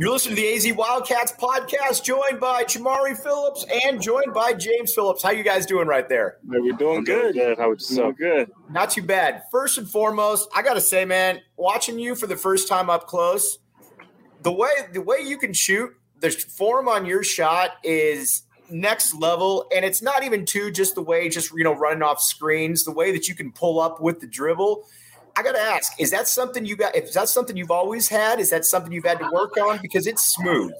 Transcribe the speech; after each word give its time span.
You're 0.00 0.12
listening 0.12 0.36
to 0.36 0.40
the 0.40 0.54
AZ 0.54 0.72
Wildcats 0.74 1.32
podcast, 1.32 2.02
joined 2.04 2.40
by 2.40 2.64
Jamari 2.64 3.14
Phillips 3.22 3.66
and 3.84 4.00
joined 4.00 4.32
by 4.32 4.54
James 4.54 4.94
Phillips. 4.94 5.22
How 5.22 5.28
you 5.30 5.42
guys 5.42 5.66
doing 5.66 5.86
right 5.86 6.08
there? 6.08 6.38
We're 6.42 6.72
doing 6.72 7.04
good. 7.04 7.34
good. 7.34 7.58
How 7.58 7.68
would 7.68 7.82
you 7.82 7.96
Doing 7.96 8.14
good. 8.14 8.50
Not 8.70 8.88
too 8.88 9.02
bad. 9.02 9.42
First 9.52 9.76
and 9.76 9.86
foremost, 9.86 10.48
I 10.54 10.62
gotta 10.62 10.80
say, 10.80 11.04
man, 11.04 11.42
watching 11.58 11.98
you 11.98 12.14
for 12.14 12.26
the 12.26 12.36
first 12.38 12.66
time 12.66 12.88
up 12.88 13.08
close, 13.08 13.58
the 14.40 14.50
way 14.50 14.70
the 14.90 15.02
way 15.02 15.18
you 15.20 15.36
can 15.36 15.52
shoot, 15.52 15.90
the 16.20 16.30
form 16.30 16.88
on 16.88 17.04
your 17.04 17.22
shot 17.22 17.72
is 17.84 18.44
next 18.70 19.14
level, 19.14 19.66
and 19.76 19.84
it's 19.84 20.00
not 20.00 20.24
even 20.24 20.46
too 20.46 20.70
just 20.70 20.94
the 20.94 21.02
way 21.02 21.28
just 21.28 21.52
you 21.52 21.62
know 21.62 21.74
running 21.74 22.02
off 22.02 22.22
screens, 22.22 22.84
the 22.84 22.92
way 22.92 23.12
that 23.12 23.28
you 23.28 23.34
can 23.34 23.52
pull 23.52 23.78
up 23.78 24.00
with 24.00 24.20
the 24.20 24.26
dribble. 24.26 24.82
I 25.36 25.42
gotta 25.42 25.60
ask, 25.60 25.92
is 26.00 26.10
that 26.10 26.28
something 26.28 26.64
you 26.64 26.76
got? 26.76 26.94
Is 26.96 27.14
that 27.14 27.28
something 27.28 27.56
you've 27.56 27.70
always 27.70 28.08
had? 28.08 28.40
Is 28.40 28.50
that 28.50 28.64
something 28.64 28.92
you've 28.92 29.04
had 29.04 29.18
to 29.20 29.30
work 29.30 29.56
on? 29.56 29.78
Because 29.80 30.06
it's 30.06 30.34
smooth. 30.34 30.72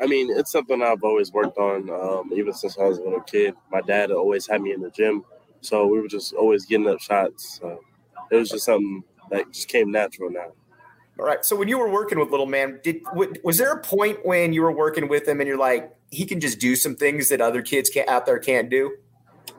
I 0.00 0.06
mean, 0.06 0.30
it's 0.30 0.52
something 0.52 0.80
I've 0.82 1.02
always 1.02 1.32
worked 1.32 1.58
on, 1.58 1.90
um, 1.90 2.30
even 2.32 2.52
since 2.52 2.78
I 2.78 2.84
was 2.84 2.98
a 2.98 3.02
little 3.02 3.20
kid. 3.20 3.54
My 3.72 3.80
dad 3.80 4.10
always 4.12 4.46
had 4.46 4.62
me 4.62 4.72
in 4.72 4.80
the 4.80 4.90
gym, 4.90 5.24
so 5.60 5.86
we 5.86 6.00
were 6.00 6.08
just 6.08 6.32
always 6.34 6.66
getting 6.66 6.88
up 6.88 7.00
shots. 7.00 7.58
So 7.60 7.80
it 8.30 8.36
was 8.36 8.50
just 8.50 8.64
something 8.64 9.02
that 9.30 9.52
just 9.52 9.68
came 9.68 9.90
natural 9.90 10.30
now. 10.30 10.52
All 11.18 11.26
right. 11.26 11.44
So 11.44 11.56
when 11.56 11.66
you 11.66 11.78
were 11.78 11.90
working 11.90 12.18
with 12.18 12.30
little 12.30 12.46
man, 12.46 12.78
did 12.84 13.02
was 13.42 13.58
there 13.58 13.72
a 13.72 13.80
point 13.80 14.24
when 14.24 14.52
you 14.52 14.62
were 14.62 14.70
working 14.70 15.08
with 15.08 15.26
him 15.26 15.40
and 15.40 15.48
you're 15.48 15.58
like, 15.58 15.92
he 16.10 16.24
can 16.24 16.38
just 16.40 16.60
do 16.60 16.76
some 16.76 16.94
things 16.94 17.28
that 17.30 17.40
other 17.40 17.60
kids 17.60 17.90
can't, 17.90 18.08
out 18.08 18.24
there 18.24 18.38
can't 18.38 18.70
do? 18.70 18.96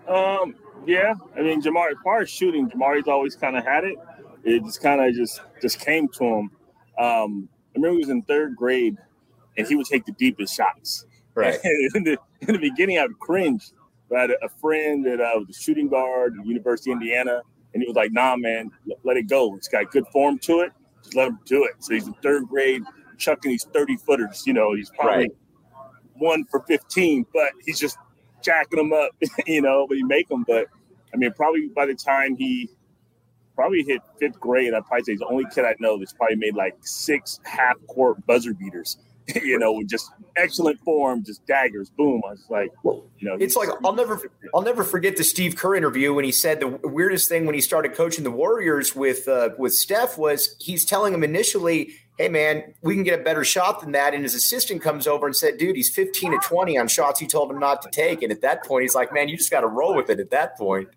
Um, 0.08 0.56
yeah. 0.86 1.14
I 1.36 1.42
mean, 1.42 1.62
Jamari, 1.62 1.92
as 1.92 1.98
far 2.04 2.22
as 2.22 2.30
shooting, 2.30 2.70
Jamari's 2.70 3.10
always 3.10 3.36
kind 3.36 3.58
of 3.58 3.66
had 3.66 3.84
it. 3.84 3.98
It 4.44 4.64
just 4.64 4.82
kind 4.82 5.02
of 5.02 5.14
just 5.14 5.42
just 5.62 5.80
came 5.80 6.08
to 6.10 6.24
him. 6.24 6.52
Um, 6.98 7.50
I 7.76 7.80
remember 7.80 7.96
he 7.96 8.00
was 8.00 8.10
in 8.10 8.22
third 8.24 8.56
grade, 8.56 8.98
and 9.58 9.68
he 9.68 9.76
would 9.76 9.86
take 9.86 10.06
the 10.06 10.12
deepest 10.14 10.56
shots. 10.56 11.06
Right. 11.36 11.60
in, 11.96 12.04
the, 12.04 12.18
in 12.42 12.54
the 12.54 12.60
beginning, 12.60 12.98
I 13.00 13.04
would 13.04 13.20
cringe. 13.20 13.72
But 14.10 14.18
I 14.18 14.22
had 14.22 14.32
a 14.42 14.50
friend 14.50 15.06
that 15.06 15.22
uh, 15.22 15.40
was 15.40 15.56
a 15.56 15.60
shooting 15.62 15.88
guard 15.88 16.36
at 16.40 16.46
University 16.46 16.92
of 16.92 16.96
Indiana, 16.96 17.42
and 17.74 17.84
he 17.84 17.88
was 17.88 17.96
like, 17.96 18.12
"Nah, 18.12 18.36
man, 18.36 18.72
let, 18.88 18.98
let 19.04 19.18
it 19.18 19.30
go. 19.30 19.56
It's 19.56 19.68
got 19.68 19.92
good 19.92 20.08
form 20.08 20.40
to 20.40 20.62
it. 20.62 20.72
Just 21.04 21.16
let 21.16 21.28
him 21.28 21.40
do 21.46 21.64
it." 21.66 21.74
So 21.80 21.94
he's 21.94 22.08
in 22.08 22.14
third 22.16 22.48
grade, 22.48 22.82
chucking 23.18 23.52
these 23.52 23.66
thirty 23.66 23.98
footers. 23.98 24.44
You 24.48 24.54
know, 24.54 24.74
he's 24.74 24.90
probably 24.90 25.18
Right. 25.26 25.32
one 26.16 26.46
for 26.46 26.62
fifteen, 26.62 27.26
but 27.34 27.52
he's 27.64 27.80
just 27.80 27.98
jacking 28.42 28.78
them 28.78 28.94
up. 28.94 29.12
you 29.46 29.62
know, 29.62 29.86
but 29.88 29.98
he 29.98 30.04
make 30.04 30.28
them. 30.28 30.44
But 30.48 30.68
I 31.14 31.18
mean, 31.18 31.32
probably 31.34 31.70
by 31.76 31.86
the 31.86 31.96
time 31.96 32.36
he 32.36 32.70
probably 33.60 33.84
hit 33.84 34.02
fifth 34.18 34.40
grade, 34.40 34.74
I'd 34.74 34.86
probably 34.86 35.04
say 35.04 35.12
he's 35.12 35.20
the 35.20 35.28
only 35.28 35.44
kid 35.54 35.66
I 35.66 35.76
know 35.80 36.00
that's 36.00 36.14
probably 36.14 36.38
made 36.38 36.56
like 36.56 36.78
six 36.80 37.42
half 37.44 37.76
court 37.88 38.26
buzzer 38.26 38.54
beaters. 38.54 38.98
you 39.44 39.60
know, 39.60 39.74
with 39.74 39.88
just 39.88 40.10
excellent 40.38 40.80
form, 40.80 41.24
just 41.24 41.46
daggers, 41.46 41.92
boom. 41.92 42.22
I 42.26 42.32
was 42.32 42.46
like, 42.50 42.72
you 42.84 43.04
know, 43.22 43.36
It's 43.40 43.56
like 43.56 43.70
I'll 43.84 43.94
never 43.94 44.20
I'll 44.56 44.62
never 44.62 44.84
forget 44.84 45.18
the 45.18 45.24
Steve 45.24 45.56
Kerr 45.58 45.76
interview 45.76 46.14
when 46.14 46.26
he 46.26 46.32
said 46.32 46.62
the 46.62 46.80
weirdest 46.84 47.28
thing 47.30 47.46
when 47.46 47.54
he 47.54 47.62
started 47.62 47.94
coaching 47.94 48.24
the 48.24 48.32
Warriors 48.32 48.96
with 48.96 49.28
uh, 49.28 49.50
with 49.58 49.74
Steph 49.74 50.18
was 50.18 50.56
he's 50.60 50.84
telling 50.84 51.14
him 51.14 51.24
initially, 51.24 51.92
"Hey 52.18 52.30
man, 52.30 52.74
we 52.82 52.96
can 52.96 53.04
get 53.04 53.20
a 53.20 53.24
better 53.24 53.44
shot 53.44 53.82
than 53.82 53.92
that." 53.92 54.16
And 54.16 54.24
his 54.24 54.34
assistant 54.34 54.82
comes 54.82 55.06
over 55.06 55.28
and 55.28 55.36
said, 55.36 55.58
"Dude, 55.58 55.76
he's 55.76 55.90
15 55.94 56.32
to 56.32 56.40
20 56.42 56.78
on 56.80 56.88
shots 56.88 57.22
you 57.22 57.28
told 57.28 57.52
him 57.52 57.60
not 57.60 57.84
to 57.84 57.90
take." 57.92 58.24
And 58.24 58.32
at 58.32 58.42
that 58.42 58.66
point, 58.66 58.84
he's 58.84 58.96
like, 58.96 59.14
"Man, 59.14 59.28
you 59.28 59.38
just 59.38 59.52
got 59.52 59.62
to 59.62 59.68
roll 59.68 59.96
with 59.96 60.10
it." 60.10 60.20
At 60.20 60.32
that 60.32 60.58
point, 60.58 60.88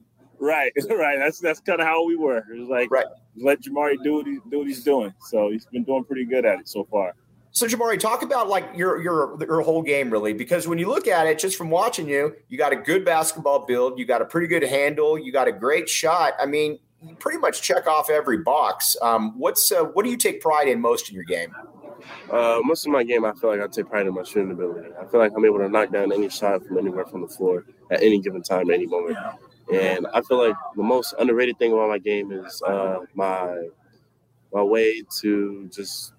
right, 0.43 0.73
right. 0.91 1.19
That's 1.19 1.39
that's 1.39 1.61
kind 1.61 1.81
of 1.81 1.87
how 1.87 2.05
we 2.05 2.17
were. 2.17 2.39
It 2.39 2.59
was 2.61 2.69
like, 2.69 2.91
Right. 2.91 3.07
let 3.37 3.63
Jamari 3.63 3.97
do 4.03 4.15
what, 4.17 4.27
he, 4.27 4.39
do 4.51 4.59
what 4.59 4.67
he's 4.67 4.85
doing. 4.85 5.15
So 5.21 5.51
he's 5.51 5.67
been 5.67 5.85
doing 5.85 6.05
pretty 6.05 6.25
good 6.25 6.45
at 6.45 6.59
it 6.61 6.69
so 6.69 6.85
far. 6.85 7.15
So 7.55 7.67
Jamari, 7.67 7.99
talk 7.99 8.23
about 8.23 8.49
like 8.49 8.65
your 8.75 9.03
your 9.03 9.37
your 9.41 9.61
whole 9.61 9.83
game 9.83 10.11
really, 10.11 10.33
because 10.33 10.67
when 10.67 10.79
you 10.79 10.89
look 10.89 11.07
at 11.07 11.27
it, 11.27 11.39
just 11.39 11.57
from 11.57 11.71
watching 11.71 12.09
you, 12.09 12.35
you 12.49 12.57
got 12.59 12.73
a 12.73 12.77
good 12.77 13.05
basketball 13.05 13.67
build, 13.67 13.99
you 13.99 14.07
got 14.07 14.23
a 14.23 14.25
pretty 14.25 14.47
good 14.47 14.63
handle, 14.63 15.19
you 15.19 15.33
got 15.33 15.49
a 15.49 15.53
great 15.53 15.89
shot. 15.89 16.33
I 16.41 16.47
mean, 16.47 16.79
you 17.03 17.15
pretty 17.17 17.39
much 17.39 17.61
check 17.61 17.87
off 17.87 18.09
every 18.09 18.39
box. 18.39 18.97
Um, 19.03 19.39
what's 19.39 19.71
uh, 19.71 19.85
what 19.85 20.05
do 20.05 20.11
you 20.11 20.17
take 20.17 20.41
pride 20.41 20.69
in 20.69 20.81
most 20.81 21.11
in 21.11 21.15
your 21.15 21.25
game? 21.25 21.55
Uh, 22.31 22.59
most 22.65 22.87
of 22.87 22.93
my 22.93 23.05
game, 23.05 23.25
I 23.25 23.33
feel 23.35 23.51
like 23.51 23.61
I 23.61 23.67
take 23.67 23.89
pride 23.89 24.07
in 24.07 24.15
my 24.15 24.23
shooting 24.23 24.51
ability. 24.51 24.89
I 25.01 25.05
feel 25.07 25.21
like 25.21 25.33
I'm 25.37 25.45
able 25.45 25.59
to 25.59 25.69
knock 25.69 25.93
down 25.93 26.11
any 26.13 26.29
shot 26.29 26.65
from 26.65 26.79
anywhere 26.79 27.05
from 27.05 27.21
the 27.21 27.29
floor 27.29 27.65
at 27.91 28.03
any 28.03 28.19
given 28.19 28.43
time, 28.43 28.71
at 28.71 28.75
any 28.75 28.87
moment. 28.87 29.17
And 29.73 30.07
I 30.13 30.23
feel 30.23 30.39
like 30.39 30.57
the 30.77 30.83
most 30.83 31.15
underrated 31.19 31.59
thing 31.59 31.73
about 31.73 31.89
my 31.89 31.99
game 31.99 32.33
is 32.33 32.63
uh, 32.63 33.01
my 33.15 33.69
my 34.53 34.63
way 34.63 35.03
to 35.21 35.69
just 35.73 36.13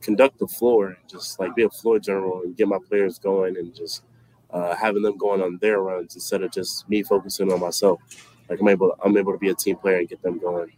conduct 0.00 0.38
the 0.38 0.46
floor, 0.46 0.96
just 1.08 1.38
like 1.40 1.54
be 1.54 1.64
a 1.64 1.70
floor 1.70 1.98
general 1.98 2.42
and 2.42 2.56
get 2.56 2.68
my 2.68 2.78
players 2.88 3.18
going, 3.18 3.56
and 3.56 3.74
just 3.74 4.02
uh, 4.50 4.74
having 4.74 5.02
them 5.02 5.16
going 5.16 5.42
on 5.42 5.58
their 5.60 5.80
runs 5.80 6.14
instead 6.14 6.42
of 6.42 6.50
just 6.50 6.88
me 6.88 7.02
focusing 7.02 7.52
on 7.52 7.60
myself. 7.60 8.00
Like 8.48 8.60
I'm 8.60 8.68
able, 8.68 8.94
I'm 9.04 9.16
able 9.16 9.32
to 9.32 9.38
be 9.38 9.50
a 9.50 9.54
team 9.54 9.76
player 9.76 9.98
and 9.98 10.08
get 10.08 10.22
them 10.22 10.38
going. 10.38 10.72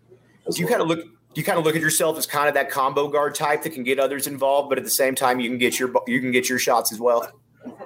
Do 0.50 0.60
you 0.60 0.66
well. 0.66 0.78
kind 0.78 0.82
of 0.82 0.88
look? 0.88 1.06
Do 1.32 1.40
you 1.40 1.44
kind 1.44 1.60
of 1.60 1.64
look 1.64 1.76
at 1.76 1.80
yourself 1.80 2.18
as 2.18 2.26
kind 2.26 2.48
of 2.48 2.54
that 2.54 2.70
combo 2.70 3.06
guard 3.06 3.36
type 3.36 3.62
that 3.62 3.70
can 3.70 3.84
get 3.84 4.00
others 4.00 4.26
involved, 4.26 4.68
but 4.68 4.78
at 4.78 4.84
the 4.84 4.90
same 4.90 5.14
time 5.14 5.38
you 5.38 5.48
can 5.48 5.58
get 5.58 5.78
your 5.78 5.92
you 6.08 6.20
can 6.20 6.32
get 6.32 6.48
your 6.48 6.58
shots 6.58 6.90
as 6.90 6.98
well? 6.98 7.30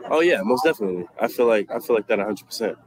Oh 0.09 0.21
yeah, 0.21 0.41
most 0.43 0.65
definitely. 0.65 1.07
I 1.21 1.29
feel 1.29 1.47
like 1.47 1.71
I 1.71 1.79
feel 1.79 1.95
like 1.95 2.07
that 2.07 2.19
100. 2.19 2.47
percent 2.47 2.79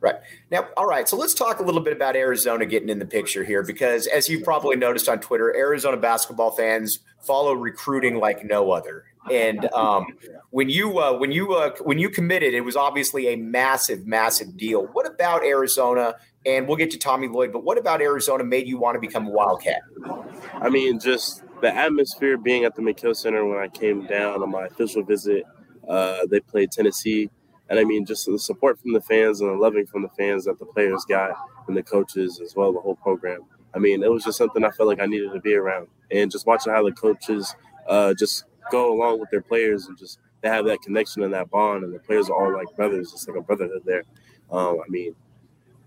Right. 0.00 0.14
Now, 0.50 0.68
all 0.76 0.86
right. 0.86 1.08
So 1.08 1.16
let's 1.16 1.34
talk 1.34 1.58
a 1.58 1.62
little 1.62 1.80
bit 1.80 1.92
about 1.92 2.14
Arizona 2.14 2.66
getting 2.66 2.88
in 2.88 3.00
the 3.00 3.06
picture 3.06 3.42
here 3.42 3.64
because, 3.64 4.06
as 4.06 4.28
you've 4.28 4.44
probably 4.44 4.76
noticed 4.76 5.08
on 5.08 5.18
Twitter, 5.18 5.54
Arizona 5.56 5.96
basketball 5.96 6.52
fans 6.52 7.00
follow 7.20 7.52
recruiting 7.52 8.18
like 8.18 8.44
no 8.44 8.70
other. 8.70 9.04
And 9.30 9.70
um, 9.72 10.06
when 10.50 10.70
you 10.70 10.98
uh, 10.98 11.18
when 11.18 11.32
you 11.32 11.52
uh, 11.54 11.72
when 11.82 11.98
you 11.98 12.08
committed, 12.10 12.54
it 12.54 12.60
was 12.60 12.76
obviously 12.76 13.32
a 13.32 13.36
massive, 13.36 14.06
massive 14.06 14.56
deal. 14.56 14.86
What 14.86 15.06
about 15.06 15.44
Arizona? 15.44 16.14
And 16.46 16.68
we'll 16.68 16.76
get 16.76 16.90
to 16.92 16.98
Tommy 16.98 17.28
Lloyd, 17.28 17.52
but 17.52 17.64
what 17.64 17.76
about 17.76 18.00
Arizona 18.00 18.44
made 18.44 18.68
you 18.68 18.78
want 18.78 18.94
to 18.94 19.00
become 19.00 19.26
a 19.26 19.30
Wildcat? 19.30 19.80
I 20.54 20.68
mean, 20.70 21.00
just 21.00 21.42
the 21.60 21.74
atmosphere 21.74 22.38
being 22.38 22.64
at 22.64 22.74
the 22.74 22.82
McKale 22.82 23.16
Center 23.16 23.44
when 23.44 23.58
I 23.58 23.68
came 23.68 24.06
down 24.06 24.42
on 24.42 24.50
my 24.50 24.66
official 24.66 25.02
visit. 25.02 25.44
Uh, 25.88 26.26
they 26.30 26.40
played 26.40 26.70
Tennessee, 26.70 27.28
and 27.68 27.78
I 27.78 27.84
mean, 27.84 28.04
just 28.04 28.26
the 28.26 28.38
support 28.38 28.80
from 28.80 28.92
the 28.92 29.00
fans 29.00 29.40
and 29.40 29.50
the 29.50 29.54
loving 29.54 29.86
from 29.86 30.02
the 30.02 30.08
fans 30.10 30.44
that 30.44 30.58
the 30.58 30.66
players 30.66 31.04
got 31.08 31.32
and 31.66 31.76
the 31.76 31.82
coaches 31.82 32.40
as 32.40 32.54
well, 32.56 32.72
the 32.72 32.80
whole 32.80 32.96
program. 32.96 33.40
I 33.74 33.78
mean, 33.78 34.02
it 34.02 34.10
was 34.10 34.24
just 34.24 34.38
something 34.38 34.64
I 34.64 34.70
felt 34.70 34.88
like 34.88 35.00
I 35.00 35.06
needed 35.06 35.32
to 35.32 35.40
be 35.40 35.54
around, 35.54 35.88
and 36.10 36.30
just 36.30 36.46
watching 36.46 36.72
how 36.72 36.82
the 36.82 36.92
coaches 36.92 37.54
uh, 37.86 38.14
just 38.14 38.44
go 38.70 38.92
along 38.92 39.20
with 39.20 39.30
their 39.30 39.42
players 39.42 39.86
and 39.86 39.98
just 39.98 40.18
they 40.40 40.48
have 40.48 40.64
that 40.66 40.80
connection 40.82 41.22
and 41.22 41.34
that 41.34 41.50
bond, 41.50 41.84
and 41.84 41.94
the 41.94 41.98
players 41.98 42.30
are 42.30 42.34
all 42.34 42.52
like 42.52 42.74
brothers. 42.76 43.12
It's 43.12 43.26
like 43.28 43.36
a 43.36 43.42
brotherhood 43.42 43.82
there. 43.84 44.04
Um, 44.50 44.80
I 44.84 44.88
mean, 44.88 45.14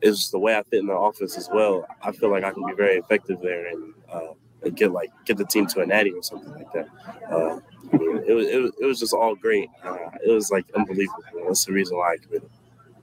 it's 0.01 0.17
just 0.17 0.31
the 0.31 0.39
way 0.39 0.55
I 0.55 0.63
fit 0.63 0.79
in 0.79 0.87
the 0.87 0.93
office 0.93 1.37
as 1.37 1.49
well. 1.51 1.85
I 2.01 2.11
feel 2.11 2.29
like 2.29 2.43
I 2.43 2.51
can 2.51 2.65
be 2.65 2.73
very 2.73 2.97
effective 2.97 3.39
there 3.41 3.67
and, 3.67 3.93
uh, 4.11 4.33
get 4.69 4.91
like 4.91 5.11
get 5.25 5.37
the 5.37 5.45
team 5.45 5.65
to 5.67 5.81
a 5.81 5.85
natty 5.85 6.11
or 6.11 6.21
something 6.23 6.51
like 6.53 6.71
that. 6.73 6.87
Uh, 7.31 7.59
I 7.93 7.97
mean, 7.97 8.23
it 8.27 8.33
was, 8.33 8.47
it 8.47 8.61
was 8.61 8.71
it 8.81 8.85
was 8.85 8.99
just 8.99 9.13
all 9.13 9.35
great. 9.35 9.69
Uh, 9.83 9.97
it 10.25 10.31
was 10.31 10.51
like 10.51 10.65
unbelievable. 10.75 11.23
That's 11.45 11.65
the 11.65 11.73
reason 11.73 11.97
why 11.97 12.13
I 12.13 12.17
committed. 12.17 12.49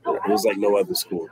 It 0.07 0.31
was 0.31 0.45
like 0.45 0.57
no 0.57 0.77
other 0.79 0.95
school. 0.95 1.29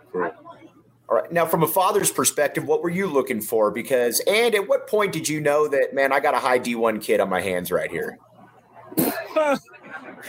All 1.08 1.16
right. 1.16 1.30
Now, 1.32 1.46
from 1.46 1.62
a 1.62 1.68
father's 1.68 2.10
perspective, 2.10 2.66
what 2.66 2.82
were 2.82 2.90
you 2.90 3.06
looking 3.06 3.40
for? 3.40 3.70
Because, 3.70 4.20
and 4.26 4.54
at 4.54 4.68
what 4.68 4.88
point 4.88 5.12
did 5.12 5.28
you 5.28 5.40
know 5.40 5.68
that, 5.68 5.94
man, 5.94 6.12
I 6.12 6.18
got 6.18 6.34
a 6.34 6.38
high 6.38 6.58
D1 6.58 7.00
kid 7.00 7.20
on 7.20 7.28
my 7.30 7.40
hands 7.40 7.70
right 7.70 7.90
here? 7.90 8.18
uh, 8.98 9.56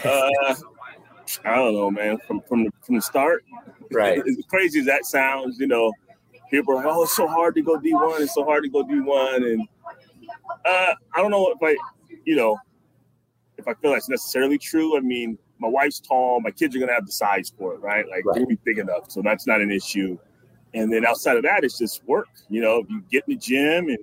I 0.04 1.54
don't 1.56 1.74
know, 1.74 1.90
man. 1.90 2.18
From 2.26 2.40
from 2.42 2.64
the, 2.64 2.70
from 2.82 2.94
the 2.96 3.02
start, 3.02 3.44
Right. 3.90 4.18
as 4.18 4.36
crazy 4.48 4.80
as 4.80 4.86
that 4.86 5.04
sounds, 5.04 5.58
you 5.58 5.66
know, 5.66 5.92
people 6.50 6.78
are 6.78 6.86
oh, 6.86 7.02
it's 7.02 7.16
so 7.16 7.26
hard 7.26 7.54
to 7.56 7.62
go 7.62 7.78
D1. 7.78 8.20
It's 8.20 8.34
so 8.34 8.44
hard 8.44 8.62
to 8.64 8.68
go 8.68 8.84
D1. 8.84 9.36
And 9.36 9.68
uh, 10.68 10.94
I 11.14 11.20
don't 11.22 11.30
know 11.30 11.50
if 11.50 11.58
I, 11.62 11.76
you 12.24 12.36
know, 12.36 12.56
if 13.56 13.66
I 13.66 13.74
feel 13.74 13.92
that's 13.92 14.08
necessarily 14.08 14.58
true. 14.58 14.96
I 14.96 15.00
mean, 15.00 15.38
my 15.58 15.68
wife's 15.68 16.00
tall. 16.00 16.40
My 16.40 16.50
kids 16.50 16.76
are 16.76 16.78
going 16.78 16.88
to 16.88 16.94
have 16.94 17.06
the 17.06 17.12
size 17.12 17.52
for 17.56 17.74
it, 17.74 17.80
right? 17.80 18.06
Like, 18.08 18.24
Right. 18.24 18.34
they're 18.34 18.44
to 18.44 18.46
be 18.46 18.58
big 18.64 18.78
enough. 18.78 19.10
So 19.10 19.22
that's 19.22 19.46
not 19.46 19.60
an 19.60 19.70
issue. 19.70 20.18
And 20.74 20.92
then 20.92 21.04
outside 21.06 21.36
of 21.36 21.42
that, 21.44 21.64
it's 21.64 21.78
just 21.78 22.04
work. 22.06 22.28
You 22.48 22.60
know, 22.60 22.78
if 22.78 22.90
you 22.90 23.02
get 23.10 23.24
in 23.26 23.34
the 23.34 23.40
gym 23.40 23.88
and 23.88 23.98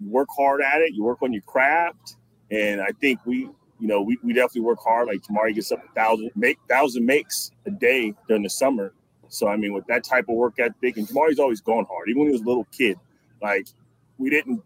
you 0.00 0.08
work 0.08 0.28
hard 0.36 0.62
at 0.62 0.80
it, 0.80 0.94
you 0.94 1.02
work 1.02 1.22
on 1.22 1.32
your 1.32 1.42
craft. 1.42 2.16
And 2.50 2.80
I 2.80 2.90
think 3.00 3.18
we, 3.26 3.50
you 3.80 3.88
know, 3.88 4.00
we, 4.00 4.16
we 4.22 4.32
definitely 4.32 4.62
work 4.62 4.78
hard. 4.82 5.08
Like 5.08 5.22
Jamari 5.22 5.54
gets 5.54 5.72
up 5.72 5.84
a 5.84 5.92
thousand 5.94 6.30
make 6.36 6.58
thousand 6.68 7.04
makes 7.04 7.50
a 7.66 7.70
day 7.70 8.14
during 8.28 8.44
the 8.44 8.50
summer. 8.50 8.94
So 9.28 9.48
I 9.48 9.56
mean, 9.56 9.72
with 9.72 9.84
that 9.88 10.04
type 10.04 10.28
of 10.28 10.36
work 10.36 10.54
ethic, 10.58 10.96
and 10.96 11.08
Jamari's 11.08 11.40
always 11.40 11.60
gone 11.60 11.84
hard. 11.90 12.08
Even 12.08 12.20
when 12.20 12.28
he 12.28 12.32
was 12.32 12.42
a 12.42 12.46
little 12.46 12.66
kid, 12.70 12.96
like 13.42 13.66
we 14.18 14.30
didn't 14.30 14.62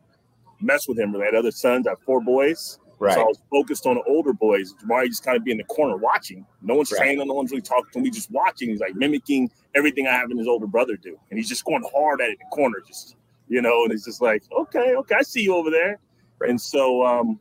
mess 0.62 0.88
with 0.88 0.98
him. 0.98 1.12
We 1.12 1.20
had 1.20 1.34
other 1.34 1.50
sons. 1.50 1.86
I 1.86 1.90
have 1.90 2.00
four 2.00 2.20
boys. 2.20 2.78
Right. 2.98 3.14
So 3.14 3.22
I 3.22 3.24
was 3.24 3.38
focused 3.50 3.86
on 3.86 3.94
the 3.94 4.02
older 4.02 4.32
boys. 4.34 4.74
Jamari 4.74 5.06
just 5.06 5.24
kind 5.24 5.36
of 5.36 5.42
be 5.42 5.52
in 5.52 5.56
the 5.56 5.64
corner 5.64 5.96
watching. 5.96 6.44
No 6.60 6.74
one's 6.74 6.92
Right. 6.92 6.98
training, 6.98 7.26
no 7.26 7.32
one's 7.34 7.50
really 7.50 7.62
talking 7.62 7.90
to 7.92 7.98
him. 7.98 8.04
He's 8.04 8.14
just 8.14 8.30
watching. 8.30 8.68
He's 8.68 8.80
like 8.80 8.94
mimicking 8.94 9.50
everything 9.74 10.06
I 10.06 10.12
have 10.12 10.30
in 10.30 10.36
his 10.36 10.46
older 10.46 10.66
brother 10.66 10.96
do. 10.96 11.18
And 11.30 11.38
he's 11.38 11.48
just 11.48 11.64
going 11.64 11.82
hard 11.94 12.20
at 12.20 12.28
it 12.28 12.32
in 12.32 12.38
the 12.50 12.54
corner, 12.54 12.76
just 12.86 13.16
you 13.48 13.62
know, 13.62 13.84
and 13.84 13.92
it's 13.92 14.04
just 14.04 14.20
like, 14.20 14.42
okay, 14.52 14.94
okay, 14.96 15.14
I 15.18 15.22
see 15.22 15.42
you 15.42 15.54
over 15.54 15.70
there. 15.70 15.98
Right. 16.38 16.50
And 16.50 16.60
so 16.60 17.04
um 17.06 17.40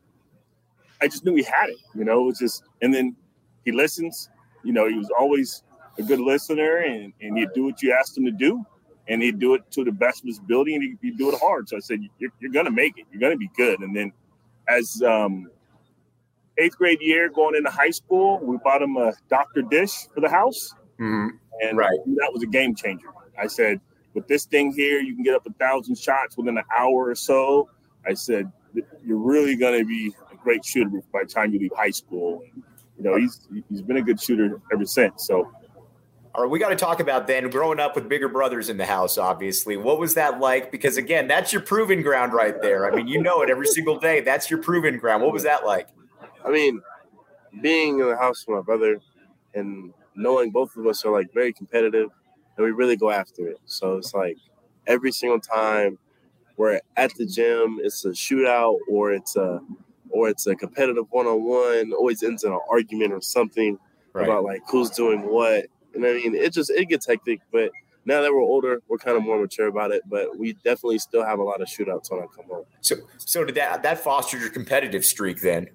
I 1.02 1.08
just 1.08 1.26
knew 1.26 1.36
he 1.36 1.44
had 1.44 1.70
it. 1.70 1.78
You 1.96 2.04
know, 2.04 2.24
it 2.24 2.26
was 2.26 2.40
just, 2.40 2.64
and 2.82 2.94
then 2.94 3.16
he 3.64 3.72
listens. 3.72 4.30
You 4.64 4.74
know, 4.74 4.88
he 4.88 4.96
was 4.96 5.10
always 5.18 5.64
a 5.98 6.04
good 6.04 6.20
listener, 6.20 6.78
and, 6.80 7.14
and 7.22 7.38
he'd 7.38 7.54
do 7.54 7.64
what 7.66 7.82
you 7.82 7.94
asked 7.94 8.18
him 8.18 8.26
to 8.26 8.32
do, 8.32 8.66
and 9.10 9.22
he'd 9.22 9.40
do 9.40 9.56
it 9.56 9.70
to 9.72 9.84
the 9.84 9.92
best 9.92 10.22
of 10.24 10.28
his 10.28 10.38
ability, 10.40 10.76
and 10.76 10.84
he'd, 10.84 10.98
he'd 11.02 11.18
do 11.18 11.30
it 11.34 11.40
hard. 11.40 11.68
So 11.68 11.76
I 11.78 11.80
said, 11.82 12.00
"You're, 12.20 12.32
you're 12.40 12.52
going 12.52 12.66
to 12.66 12.72
make 12.72 12.98
it. 12.98 13.06
You're 13.12 13.20
going 13.20 13.34
to 13.34 13.38
be 13.38 13.50
good." 13.58 13.80
And 13.82 13.94
then, 13.96 14.14
as 14.68 15.02
um, 15.02 15.50
eighth 16.58 16.78
grade 16.78 17.00
year 17.02 17.30
going 17.30 17.56
into 17.56 17.70
high 17.70 17.90
school, 17.90 18.40
we 18.44 18.58
bought 18.64 18.82
him 18.82 18.98
a 18.98 19.14
Dr. 19.30 19.62
Dish 19.64 20.08
for 20.14 20.22
the 20.22 20.30
house, 20.30 20.74
Mhm. 21.00 21.32
and 21.62 21.78
Right. 21.78 21.98
that 22.06 22.30
was 22.34 22.44
a 22.44 22.48
game 22.48 22.76
changer. 22.76 23.08
I 23.38 23.48
said, 23.48 23.80
with 24.14 24.28
this 24.28 24.46
thing 24.46 24.74
here, 24.74 25.00
you 25.00 25.16
can 25.16 25.24
get 25.24 25.36
up 25.36 25.46
a 25.48 25.54
thousand 25.54 25.98
shots 25.98 26.36
within 26.38 26.58
an 26.58 26.66
hour 26.78 27.10
or 27.10 27.16
so. 27.16 27.70
I 28.06 28.14
said, 28.14 28.52
you're 29.06 29.18
really 29.18 29.56
going 29.56 29.80
to 29.80 29.86
be 29.86 30.14
a 30.32 30.36
great 30.36 30.66
shooter 30.66 31.02
by 31.14 31.24
the 31.24 31.30
time 31.30 31.54
you 31.54 31.60
leave 31.60 31.72
high 31.76 31.90
school. 31.92 32.44
And, 32.54 32.64
you 32.98 33.04
know, 33.04 33.16
he's 33.16 33.48
he's 33.70 33.82
been 33.82 33.98
a 33.98 34.02
good 34.02 34.20
shooter 34.22 34.62
ever 34.74 34.86
since. 34.86 35.26
So 35.26 35.50
All 36.36 36.44
right, 36.44 36.52
we 36.52 36.60
got 36.60 36.70
to 36.70 36.76
talk 36.76 37.00
about 37.00 37.26
then 37.28 37.50
growing 37.50 37.80
up 37.80 37.96
with 37.96 38.08
bigger 38.08 38.30
brothers 38.30 38.70
in 38.70 38.78
the 38.78 38.86
house. 38.86 39.18
Obviously, 39.18 39.78
what 39.78 40.00
was 40.00 40.14
that 40.14 40.40
like? 40.40 40.72
Because 40.72 40.96
again, 40.98 41.28
that's 41.28 41.52
your 41.52 41.62
proving 41.62 42.02
ground 42.02 42.34
right 42.34 42.62
there. 42.62 42.92
I 42.92 42.96
mean, 42.96 43.08
you 43.08 43.22
know 43.22 43.42
it 43.42 43.50
every 43.50 43.66
single 43.66 44.00
day. 44.00 44.22
That's 44.22 44.50
your 44.50 44.62
proving 44.62 44.98
ground. 45.00 45.24
What 45.24 45.34
was 45.34 45.44
that 45.44 45.66
like? 45.66 45.88
I 46.46 46.52
mean, 46.52 46.82
being 47.62 48.00
in 48.00 48.08
the 48.08 48.16
house 48.16 48.46
with 48.48 48.58
my 48.58 48.62
brother 48.62 49.02
and 49.56 49.92
knowing 50.16 50.52
both 50.52 50.76
of 50.78 50.86
us 50.86 51.04
are 51.04 51.12
like 51.12 51.34
very 51.34 51.52
competitive 51.52 52.10
and 52.58 52.66
we 52.66 52.72
really 52.72 52.96
go 52.96 53.10
after 53.10 53.48
it. 53.48 53.58
So 53.66 53.98
it's 53.98 54.14
like 54.14 54.38
every 54.86 55.12
single 55.12 55.40
time 55.40 55.98
we're 56.58 56.80
at 56.96 57.14
the 57.16 57.26
gym, 57.26 57.80
it's 57.82 58.06
a 58.06 58.10
shootout 58.10 58.78
or 58.90 59.14
it's 59.14 59.36
a 59.36 59.62
or 60.12 60.30
it's 60.30 60.48
a 60.48 60.56
competitive 60.56 61.06
one 61.12 61.26
on 61.26 61.44
one, 61.44 61.94
always 61.94 62.22
ends 62.24 62.44
in 62.44 62.52
an 62.52 62.60
argument 62.70 63.14
or 63.14 63.22
something 63.22 63.78
about 64.14 64.44
like 64.44 64.62
who's 64.70 64.90
doing 64.90 65.22
what. 65.22 65.66
And 65.94 66.06
I 66.06 66.14
mean 66.14 66.36
it 66.36 66.54
just 66.54 66.70
it 66.70 66.86
gets 66.86 67.08
hectic, 67.08 67.42
but 67.52 67.72
now 68.06 68.22
that 68.22 68.32
we're 68.32 68.42
older, 68.42 68.82
we're 68.88 68.98
kind 68.98 69.18
of 69.18 69.24
more 69.24 69.40
mature 69.40 69.68
about 69.68 69.92
it, 69.92 70.02
but 70.10 70.38
we 70.38 70.54
definitely 70.54 71.00
still 71.00 71.24
have 71.24 71.40
a 71.40 71.44
lot 71.44 71.62
of 71.62 71.68
shootouts 71.68 72.10
when 72.10 72.22
I 72.22 72.26
come 72.36 72.46
home. 72.50 72.66
So, 72.82 72.96
so 73.18 73.44
did 73.44 73.56
that 73.56 73.84
that 73.84 74.00
fostered 74.00 74.42
your 74.42 74.50
competitive 74.50 75.06
streak 75.06 75.42
then? 75.42 75.68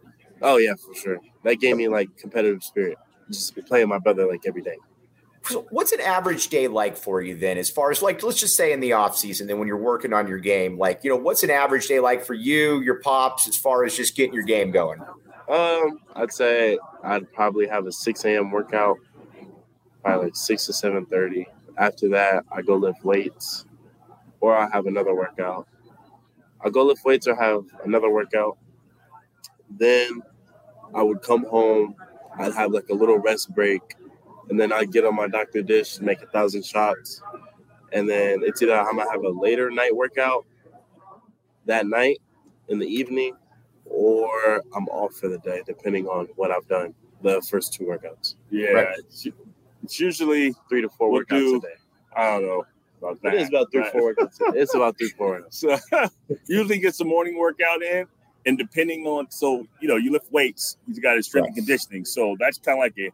Oh 0.43 0.56
yeah, 0.56 0.75
for 0.75 0.94
sure. 0.94 1.19
That 1.44 1.56
gave 1.56 1.76
me 1.76 1.88
like 1.88 2.16
competitive 2.16 2.62
spirit. 2.62 2.99
Just 3.31 3.56
playing 3.66 3.88
my 3.88 3.99
brother 3.99 4.26
like 4.26 4.43
every 4.46 4.62
day. 4.62 4.76
So 5.44 5.66
what's 5.70 5.93
an 5.93 6.00
average 6.00 6.49
day 6.49 6.69
like 6.69 6.96
for 6.96 7.20
you 7.20 7.37
then, 7.37 7.58
as 7.58 7.69
far 7.69 7.90
as 7.90 8.00
like, 8.00 8.22
let's 8.22 8.40
just 8.40 8.56
say 8.56 8.72
in 8.72 8.81
the 8.81 8.94
off 8.94 9.16
season, 9.16 9.46
then 9.46 9.58
when 9.58 9.69
you're 9.69 9.76
working 9.76 10.14
on 10.14 10.26
your 10.26 10.38
game, 10.38 10.78
like, 10.78 11.05
you 11.05 11.11
know, 11.11 11.16
what's 11.16 11.43
an 11.43 11.50
average 11.50 11.87
day 11.87 12.00
like 12.00 12.25
for 12.25 12.32
you, 12.32 12.81
your 12.81 13.00
pops, 13.00 13.46
as 13.46 13.56
far 13.56 13.84
as 13.84 13.94
just 13.94 14.16
getting 14.16 14.32
your 14.32 14.43
game 14.43 14.70
going? 14.70 15.00
Um, 15.49 16.00
I'd 16.16 16.32
say 16.32 16.78
I'd 17.02 17.31
probably 17.32 17.66
have 17.66 17.87
a 17.87 17.93
six 17.93 18.25
a.m. 18.25 18.50
workout, 18.50 18.99
probably 20.04 20.26
like 20.26 20.36
six 20.36 20.66
to 20.66 20.72
seven 20.72 21.06
thirty. 21.06 21.46
After 21.76 22.08
that, 22.10 22.44
I 22.52 22.62
go 22.62 22.76
lift 22.76 23.04
weights, 23.04 23.64
or 24.40 24.56
I 24.56 24.68
have 24.70 24.86
another 24.86 25.14
workout. 25.14 25.66
I 26.60 26.70
go 26.70 26.84
lift 26.84 27.04
weights 27.04 27.26
or 27.26 27.34
have 27.34 27.64
another 27.84 28.10
workout. 28.10 28.58
Then 29.70 30.22
I 30.94 31.02
would 31.02 31.22
come 31.22 31.44
home. 31.44 31.96
I'd 32.38 32.54
have 32.54 32.72
like 32.72 32.88
a 32.90 32.94
little 32.94 33.18
rest 33.18 33.54
break, 33.54 33.82
and 34.50 34.60
then 34.60 34.72
I'd 34.72 34.92
get 34.92 35.04
on 35.04 35.16
my 35.16 35.28
Dr. 35.28 35.62
Dish, 35.62 35.96
and 35.96 36.06
make 36.06 36.22
a 36.22 36.26
thousand 36.26 36.64
shots, 36.64 37.22
and 37.92 38.08
then 38.08 38.42
it's 38.42 38.62
either 38.62 38.78
I'm 38.78 38.96
gonna 38.96 39.10
have 39.10 39.22
a 39.24 39.28
later 39.30 39.70
night 39.70 39.94
workout 39.94 40.44
that 41.66 41.86
night 41.86 42.18
in 42.68 42.78
the 42.78 42.86
evening, 42.86 43.34
or 43.86 44.62
I'm 44.74 44.86
off 44.88 45.14
for 45.14 45.28
the 45.28 45.38
day, 45.38 45.62
depending 45.66 46.06
on 46.06 46.26
what 46.36 46.50
I've 46.50 46.68
done 46.68 46.94
the 47.22 47.40
first 47.42 47.72
two 47.72 47.84
workouts. 47.84 48.34
yeah, 48.50 48.70
Right. 48.70 48.98
It's, 49.84 50.00
usually 50.00 50.54
Three 50.69 50.82
to 50.82 50.88
4 50.88 51.10
We'll 51.10 51.22
workouts 51.22 51.28
do- 51.28 51.56
a 51.56 51.60
day. 51.60 51.69
I 52.16 52.31
don't 52.31 52.42
know 52.42 52.64
about 52.98 53.22
that. 53.22 53.34
It 53.34 53.40
is 53.42 53.48
about 53.48 53.70
three, 53.72 53.84
four 53.90 54.14
workouts. 54.14 54.40
a 54.48 54.52
day. 54.52 54.60
It's 54.60 54.75
about 54.75 54.96
three, 54.98 55.08
four. 55.10 55.44
So 55.50 55.76
usually 56.46 56.78
gets 56.78 56.98
the 56.98 57.04
morning 57.04 57.36
workout 57.38 57.82
in, 57.82 58.06
and 58.46 58.56
depending 58.56 59.06
on 59.06 59.31
so 59.31 59.66
you 59.81 59.88
know 59.88 59.96
you 59.96 60.12
lift 60.12 60.31
weights, 60.32 60.76
he's 60.86 60.98
got 61.00 61.16
his 61.16 61.26
strength 61.26 61.48
and 61.48 61.56
conditioning. 61.56 62.04
So 62.04 62.36
that's 62.38 62.58
kind 62.58 62.78
of 62.78 62.82
like 62.84 62.94
a 62.98 63.10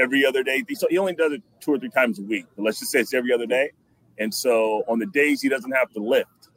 every 0.00 0.24
other 0.24 0.42
day. 0.44 0.62
So 0.74 0.86
he 0.88 0.98
only 0.98 1.14
does 1.14 1.32
it 1.32 1.42
two 1.60 1.72
or 1.72 1.78
three 1.78 1.88
times 1.90 2.18
a 2.20 2.22
week. 2.22 2.46
But 2.56 2.62
let's 2.64 2.78
just 2.78 2.92
say 2.92 3.00
it's 3.00 3.12
every 3.12 3.32
other 3.32 3.46
day. 3.46 3.72
And 4.18 4.32
so 4.32 4.84
on 4.88 4.98
the 5.00 5.06
days 5.06 5.42
he 5.42 5.48
doesn't 5.48 5.72
have 5.72 5.90
to 5.94 6.00
lift, 6.00 6.48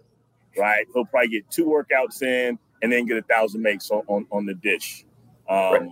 right? 0.57 0.85
He'll 0.93 1.05
probably 1.05 1.29
get 1.29 1.49
two 1.49 1.65
workouts 1.65 2.21
in 2.21 2.59
and 2.83 2.91
then 2.91 3.05
get 3.07 3.17
a 3.17 3.21
thousand 3.23 3.61
makes 3.63 3.89
on, 3.89 4.03
on, 4.07 4.27
on 4.31 4.45
the 4.45 4.53
dish. 4.53 5.05
Um, 5.49 5.57
Right. 5.73 5.89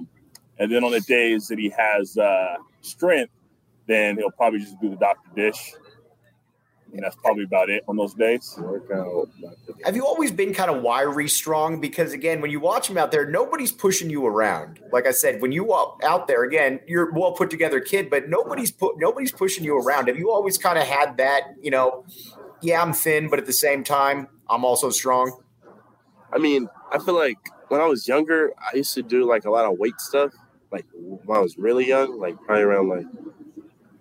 And 0.59 0.69
then 0.71 0.83
on 0.83 0.91
the 0.91 0.99
days 1.01 1.47
that 1.47 1.57
he 1.57 1.69
has 1.77 2.17
uh, 2.17 2.57
strength, 2.81 3.31
then 3.89 4.17
he'll 4.17 4.31
probably 4.31 4.59
just 4.59 4.79
do 4.79 4.89
the 4.89 4.95
Dr. 4.95 5.29
Dish. 5.35 5.73
And 6.91 7.03
that's 7.03 7.15
probably 7.17 7.43
about 7.43 7.69
it 7.69 7.83
on 7.87 7.97
those 7.97 8.15
days. 8.15 8.55
Workout. 8.57 9.29
Have 9.83 9.95
you 9.95 10.05
always 10.05 10.31
been 10.31 10.55
kind 10.55 10.71
of 10.71 10.81
wiry 10.81 11.27
strong? 11.27 11.79
Because 11.79 12.13
again, 12.13 12.41
when 12.41 12.49
you 12.49 12.59
watch 12.59 12.89
him 12.89 12.97
out 12.97 13.11
there, 13.11 13.29
nobody's 13.29 13.71
pushing 13.71 14.09
you 14.09 14.25
around. 14.25 14.79
Like 14.91 15.05
I 15.05 15.11
said, 15.11 15.39
when 15.39 15.51
you 15.51 15.63
walk 15.63 16.01
out 16.03 16.27
there, 16.27 16.43
again, 16.43 16.79
you're 16.87 17.11
well 17.11 17.33
put 17.33 17.51
together 17.51 17.79
kid, 17.79 18.09
but 18.09 18.27
nobody's 18.27 18.71
put 18.71 18.97
nobody's 18.97 19.31
pushing 19.31 19.63
you 19.63 19.77
around. 19.77 20.07
Have 20.07 20.17
you 20.17 20.31
always 20.31 20.57
kind 20.57 20.79
of 20.79 20.87
had 20.87 21.17
that? 21.17 21.53
You 21.61 21.69
know, 21.69 22.05
yeah, 22.61 22.81
I'm 22.81 22.93
thin, 22.93 23.29
but 23.29 23.37
at 23.37 23.45
the 23.45 23.53
same 23.53 23.83
time, 23.83 24.27
I'm 24.49 24.65
also 24.65 24.89
strong. 24.89 25.39
I 26.33 26.39
mean, 26.39 26.69
I 26.91 26.97
feel 26.97 27.15
like 27.15 27.37
when 27.67 27.81
I 27.81 27.85
was 27.85 28.07
younger, 28.07 28.51
I 28.59 28.77
used 28.77 28.95
to 28.95 29.03
do 29.03 29.27
like 29.27 29.45
a 29.45 29.51
lot 29.51 29.65
of 29.65 29.77
weight 29.77 29.99
stuff. 29.99 30.31
Like 30.71 30.85
when 30.93 31.37
I 31.37 31.41
was 31.41 31.57
really 31.57 31.87
young, 31.87 32.19
like 32.19 32.35
probably 32.41 32.63
around 32.63 32.89
like 32.89 33.05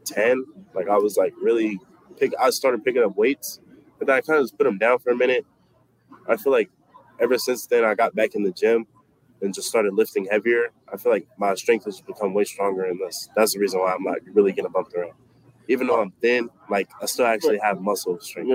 ten. 0.09 0.45
Like 0.75 0.89
I 0.89 0.97
was 0.99 1.17
like 1.17 1.35
really 1.41 1.79
pick. 2.19 2.33
I 2.41 2.51
started 2.51 2.85
picking 2.85 3.03
up 3.03 3.17
weights, 3.17 3.61
but 3.99 4.07
then 4.07 4.17
I 4.17 4.21
kind 4.21 4.39
of 4.39 4.45
just 4.45 4.57
put 4.59 4.65
them 4.65 4.79
down 4.79 4.99
for 4.99 5.11
a 5.11 5.17
minute. 5.17 5.45
I 6.29 6.37
feel 6.37 6.53
like 6.53 6.71
ever 7.21 7.39
since 7.39 7.67
then, 7.67 7.85
I 7.85 7.95
got 7.95 8.15
back 8.15 8.35
in 8.35 8.43
the 8.43 8.53
gym 8.53 8.87
and 9.41 9.55
just 9.55 9.69
started 9.69 9.95
lifting 9.95 10.27
heavier. 10.31 10.69
I 10.93 10.97
feel 10.97 11.13
like 11.13 11.27
my 11.39 11.55
strength 11.55 11.85
has 11.85 12.01
become 12.01 12.35
way 12.35 12.45
stronger, 12.45 12.85
and 12.85 12.99
that's 13.03 13.29
that's 13.37 13.55
the 13.55 13.61
reason 13.61 13.81
why 13.81 13.93
I'm 13.95 14.05
like 14.05 14.23
really 14.33 14.53
getting 14.53 14.71
bumped 14.73 14.95
around. 14.95 15.13
Even 15.69 15.87
though 15.87 16.01
I'm 16.01 16.13
thin, 16.23 16.49
like 16.71 16.89
I 17.03 17.07
still 17.07 17.27
actually 17.27 17.59
have 17.59 17.81
muscle 17.81 18.19
strength. 18.21 18.51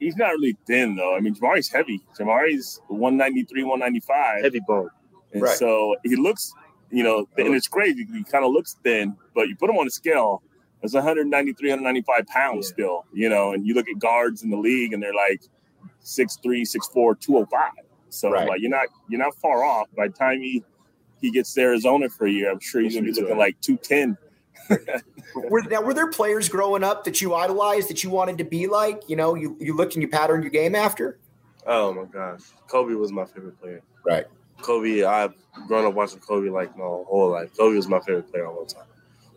He's 0.00 0.16
not 0.16 0.30
really 0.30 0.56
thin 0.66 0.96
though. 0.96 1.14
I 1.16 1.20
mean, 1.20 1.34
Jamari's 1.34 1.70
heavy. 1.70 2.04
Jamari's 2.18 2.80
193, 2.88 3.62
195. 3.62 4.42
Heavy 4.42 4.60
bone. 4.66 4.90
And 5.32 5.42
Right. 5.42 5.56
so 5.56 5.96
he 6.04 6.16
looks, 6.16 6.52
you 6.96 7.02
know, 7.02 7.26
and 7.36 7.54
it's 7.54 7.68
crazy. 7.68 8.06
He 8.12 8.24
kind 8.24 8.44
of 8.44 8.52
looks 8.52 8.76
thin, 8.84 9.16
but 9.34 9.48
you 9.48 9.56
put 9.56 9.70
him 9.70 9.76
on 9.76 9.86
a 9.86 9.90
scale, 9.90 10.42
it's 10.82 10.94
193, 10.94 11.70
195 11.70 12.26
pounds 12.26 12.66
Yeah. 12.68 12.72
still, 12.74 13.04
you 13.12 13.28
know, 13.28 13.52
and 13.52 13.66
you 13.66 13.74
look 13.74 13.88
at 13.88 13.98
guards 13.98 14.42
in 14.42 14.50
the 14.50 14.56
league 14.56 14.92
and 14.92 15.02
they're 15.02 15.14
like 15.14 15.40
6'3, 16.02 16.62
6'4, 16.64 17.14
205. 17.20 17.70
So 18.10 18.30
Right. 18.30 18.46
like 18.48 18.60
you're 18.60 18.70
not 18.70 18.86
you're 19.08 19.20
not 19.20 19.34
far 19.36 19.64
off. 19.64 19.88
By 19.96 20.08
the 20.08 20.14
time 20.14 20.40
he 20.40 20.62
he 21.20 21.30
gets 21.30 21.54
to 21.54 21.62
Arizona 21.62 22.08
for 22.10 22.26
a 22.26 22.30
year, 22.30 22.50
I'm 22.50 22.60
sure 22.60 22.80
he's 22.82 22.94
gonna 22.94 23.06
be 23.06 23.12
looking 23.12 23.38
like 23.38 23.60
210. 23.60 24.16
Were, 25.34 25.62
now, 25.62 25.82
were 25.82 25.92
there 25.94 26.08
players 26.10 26.48
growing 26.48 26.84
up 26.84 27.04
that 27.04 27.20
you 27.20 27.34
idolized 27.34 27.88
that 27.90 28.04
you 28.04 28.10
wanted 28.10 28.38
to 28.38 28.44
be 28.44 28.66
like? 28.68 29.02
You 29.08 29.16
know, 29.16 29.34
you 29.34 29.56
you 29.58 29.74
looked 29.74 29.94
and 29.94 30.02
you 30.02 30.08
patterned 30.08 30.44
your 30.44 30.50
game 30.50 30.74
after. 30.76 31.18
Oh 31.66 31.92
my 31.92 32.04
gosh, 32.04 32.40
Kobe 32.68 32.94
was 32.94 33.10
my 33.10 33.24
favorite 33.24 33.58
player. 33.60 33.82
Right. 34.06 34.26
Kobe, 34.64 35.02
I've 35.04 35.34
grown 35.68 35.84
up 35.84 35.94
watching 35.94 36.20
Kobe 36.20 36.48
like 36.48 36.76
my 36.76 36.84
whole 36.84 37.30
life. 37.30 37.50
Kobe 37.56 37.76
was 37.76 37.86
my 37.86 38.00
favorite 38.00 38.30
player 38.30 38.46
all 38.46 38.64
the 38.64 38.74
time. 38.74 38.86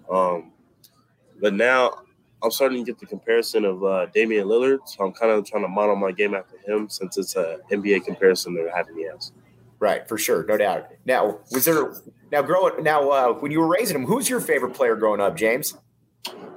Um, 0.10 0.52
but 1.42 1.54
now 1.54 2.00
I'm 2.42 2.52
starting 2.52 2.84
to 2.86 2.92
get 2.92 3.00
the 3.00 3.06
comparison 3.06 3.66
of 3.66 3.84
uh, 3.84 4.06
Damian 4.08 4.48
Lillard, 4.48 4.80
so 4.86 5.06
I'm 5.06 5.12
kind 5.12 5.32
of 5.32 5.46
trying 5.46 5.64
to 5.64 5.68
model 5.68 5.96
my 5.96 6.12
game 6.12 6.34
after 6.34 6.58
him 6.66 6.88
since 6.90 7.18
it's 7.18 7.36
an 7.36 7.60
NBA 7.72 8.06
comparison 8.06 8.56
they're 8.56 8.74
having 8.76 8.96
me 8.96 9.08
as. 9.14 9.32
Right, 9.80 10.08
for 10.08 10.18
sure, 10.18 10.44
no 10.46 10.58
doubt. 10.58 10.88
Now, 11.06 11.40
was 11.52 11.66
there 11.66 11.94
now 12.32 12.42
growing 12.42 12.84
now 12.84 13.10
uh, 13.10 13.34
when 13.34 13.52
you 13.52 13.60
were 13.60 13.68
raising 13.68 13.96
him? 13.96 14.06
Who's 14.06 14.28
your 14.30 14.40
favorite 14.40 14.74
player 14.74 14.96
growing 14.96 15.22
up, 15.22 15.36
James? 15.36 15.78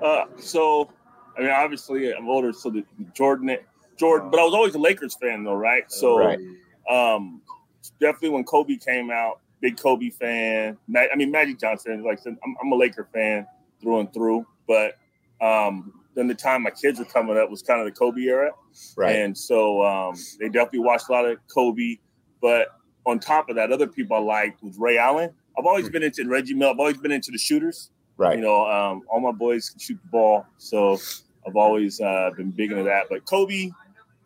Uh, 0.02 0.24
so, 0.38 0.90
I 1.36 1.40
mean, 1.42 1.50
obviously, 1.50 2.12
I'm 2.14 2.28
older, 2.28 2.52
so 2.52 2.70
the 2.70 2.84
Jordan, 3.14 3.58
Jordan, 3.98 4.30
but 4.30 4.40
I 4.40 4.44
was 4.44 4.54
always 4.54 4.74
a 4.74 4.78
Lakers 4.78 5.14
fan, 5.16 5.44
though, 5.44 5.54
right? 5.54 5.90
So, 5.92 6.18
Right. 6.18 6.38
um, 6.88 7.42
definitely 8.00 8.30
when 8.30 8.44
Kobe 8.44 8.76
came 8.76 9.10
out, 9.10 9.40
big 9.60 9.76
Kobe 9.76 10.10
fan. 10.10 10.76
I 10.96 11.16
mean, 11.16 11.30
Magic 11.30 11.58
Johnson, 11.58 12.02
like 12.02 12.18
I 12.18 12.22
said, 12.22 12.36
I'm, 12.44 12.56
I'm 12.62 12.72
a 12.72 12.76
Laker 12.76 13.08
fan 13.12 13.46
through 13.80 14.00
and 14.00 14.12
through. 14.12 14.46
But 14.66 14.96
um, 15.40 15.92
then 16.14 16.28
the 16.28 16.34
time 16.34 16.62
my 16.62 16.70
kids 16.70 16.98
were 16.98 17.04
coming 17.04 17.36
up 17.36 17.50
was 17.50 17.62
kind 17.62 17.80
of 17.80 17.86
the 17.86 17.92
Kobe 17.92 18.22
era, 18.22 18.52
right? 18.96 19.16
and 19.16 19.36
so 19.36 19.82
um, 19.84 20.14
they 20.38 20.48
definitely 20.48 20.80
watched 20.80 21.08
a 21.08 21.12
lot 21.12 21.26
of 21.26 21.38
Kobe. 21.52 21.96
But 22.40 22.68
on 23.06 23.18
top 23.18 23.48
of 23.48 23.56
that, 23.56 23.72
other 23.72 23.86
people 23.86 24.16
I 24.16 24.20
liked 24.20 24.62
was 24.62 24.78
Ray 24.78 24.98
Allen. 24.98 25.30
I've 25.58 25.66
always 25.66 25.88
been 25.88 26.02
into 26.02 26.26
Reggie 26.28 26.54
Miller. 26.54 26.72
I've 26.72 26.78
always 26.78 26.96
been 26.96 27.12
into 27.12 27.30
the 27.30 27.38
shooters. 27.38 27.90
right. 28.16 28.38
You 28.38 28.44
know, 28.44 28.66
um, 28.66 29.02
all 29.08 29.20
my 29.20 29.32
boys 29.32 29.70
can 29.70 29.78
shoot 29.78 29.98
the 30.02 30.08
ball, 30.08 30.46
so 30.58 30.98
I've 31.46 31.56
always 31.56 32.00
uh, 32.00 32.30
been 32.36 32.50
big 32.50 32.70
into 32.70 32.84
that. 32.84 33.06
But 33.10 33.24
Kobe, 33.26 33.70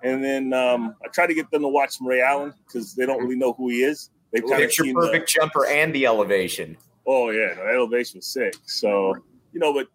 and 0.05 0.23
then 0.23 0.53
um, 0.53 0.95
I 1.03 1.09
try 1.09 1.27
to 1.27 1.35
get 1.35 1.51
them 1.51 1.63
to 1.63 1.69
watch 1.69 1.97
Ray 2.01 2.21
Allen 2.21 2.53
because 2.67 2.95
they 2.95 3.07
don't 3.07 3.21
really 3.23 3.37
know 3.37 3.55
who 3.55 3.71
he 3.71 3.83
is. 3.83 4.11
they 4.33 4.41
kind 4.41 4.53
of 4.53 4.59
Picture 4.59 4.85
perfect 4.93 5.29
jumper 5.29 5.67
and 5.67 5.93
the 5.95 6.07
elevation. 6.07 6.77
Oh 7.07 7.31
yeah, 7.31 7.55
the 7.55 7.63
elevation 7.63 8.19
was 8.19 8.27
sick. 8.27 8.55
So 8.67 9.17
you 9.53 9.61
know, 9.61 9.73
but 9.73 9.89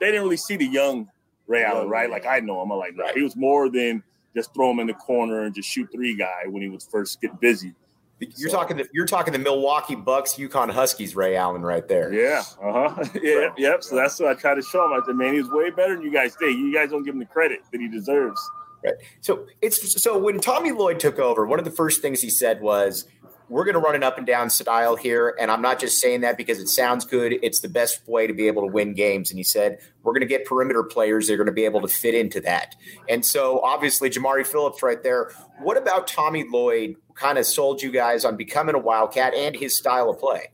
they 0.00 0.06
didn't 0.06 0.22
really 0.22 0.36
see 0.36 0.56
the 0.56 0.66
young 0.66 1.08
Ray 1.46 1.64
Allen, 1.64 1.88
right? 1.88 2.10
Like 2.10 2.26
I 2.26 2.40
know 2.40 2.62
him. 2.62 2.70
I'm 2.70 2.78
like, 2.78 2.94
no, 2.94 3.06
he 3.14 3.22
was 3.22 3.36
more 3.36 3.70
than 3.70 4.02
just 4.36 4.52
throw 4.52 4.70
him 4.70 4.80
in 4.80 4.86
the 4.86 4.94
corner 4.94 5.42
and 5.42 5.54
just 5.54 5.68
shoot 5.68 5.88
three 5.92 6.14
guy 6.14 6.42
when 6.46 6.62
he 6.62 6.68
was 6.68 6.84
first 6.84 7.20
getting 7.20 7.38
busy. 7.38 7.72
You're 8.20 8.50
so, 8.50 8.56
talking 8.56 8.76
the 8.76 8.86
you're 8.92 9.06
talking 9.06 9.32
the 9.32 9.38
Milwaukee 9.38 9.96
Bucks, 9.96 10.34
UConn 10.34 10.70
Huskies, 10.70 11.16
Ray 11.16 11.36
Allen, 11.36 11.62
right 11.62 11.86
there. 11.88 12.12
Yeah, 12.12 12.42
uh 12.62 12.90
huh. 12.90 13.04
yeah, 13.22 13.34
right. 13.34 13.52
yep. 13.56 13.82
So 13.82 13.96
that's 13.96 14.20
what 14.20 14.28
I 14.28 14.34
try 14.34 14.54
to 14.54 14.62
show 14.62 14.84
him. 14.84 14.92
I 14.92 15.04
said, 15.04 15.16
man, 15.16 15.34
he's 15.34 15.48
way 15.50 15.70
better 15.70 15.96
than 15.96 16.04
you 16.04 16.12
guys 16.12 16.34
think. 16.36 16.58
You 16.58 16.72
guys 16.72 16.90
don't 16.90 17.02
give 17.02 17.14
him 17.14 17.20
the 17.20 17.26
credit 17.26 17.60
that 17.72 17.80
he 17.80 17.88
deserves. 17.88 18.40
Right. 18.84 18.94
So 19.20 19.46
it's 19.62 20.02
so 20.02 20.18
when 20.18 20.40
Tommy 20.40 20.70
Lloyd 20.70 21.00
took 21.00 21.18
over, 21.18 21.46
one 21.46 21.58
of 21.58 21.64
the 21.64 21.70
first 21.70 22.02
things 22.02 22.20
he 22.20 22.28
said 22.30 22.60
was, 22.60 23.06
we're 23.48 23.64
going 23.64 23.74
to 23.74 23.80
run 23.80 23.94
an 23.94 24.02
up 24.02 24.18
and 24.18 24.26
down 24.26 24.50
style 24.50 24.96
here. 24.96 25.36
And 25.38 25.50
I'm 25.50 25.62
not 25.62 25.78
just 25.78 26.00
saying 26.00 26.22
that 26.22 26.36
because 26.36 26.58
it 26.58 26.68
sounds 26.68 27.04
good. 27.04 27.34
It's 27.42 27.60
the 27.60 27.68
best 27.68 28.06
way 28.06 28.26
to 28.26 28.32
be 28.32 28.46
able 28.46 28.62
to 28.62 28.72
win 28.72 28.94
games. 28.94 29.30
And 29.30 29.38
he 29.38 29.44
said, 29.44 29.78
we're 30.02 30.12
going 30.12 30.22
to 30.22 30.26
get 30.26 30.44
perimeter 30.44 30.82
players 30.82 31.26
that 31.26 31.34
are 31.34 31.36
going 31.36 31.46
to 31.46 31.52
be 31.52 31.64
able 31.64 31.80
to 31.82 31.88
fit 31.88 32.14
into 32.14 32.40
that. 32.42 32.74
And 33.08 33.24
so 33.24 33.60
obviously, 33.60 34.10
Jamari 34.10 34.46
Phillips 34.46 34.82
right 34.82 35.02
there. 35.02 35.30
What 35.60 35.76
about 35.76 36.06
Tommy 36.06 36.44
Lloyd 36.50 36.96
kind 37.14 37.38
of 37.38 37.46
sold 37.46 37.82
you 37.82 37.92
guys 37.92 38.24
on 38.24 38.36
becoming 38.36 38.74
a 38.74 38.78
Wildcat 38.78 39.34
and 39.34 39.54
his 39.54 39.76
style 39.76 40.10
of 40.10 40.18
play? 40.18 40.48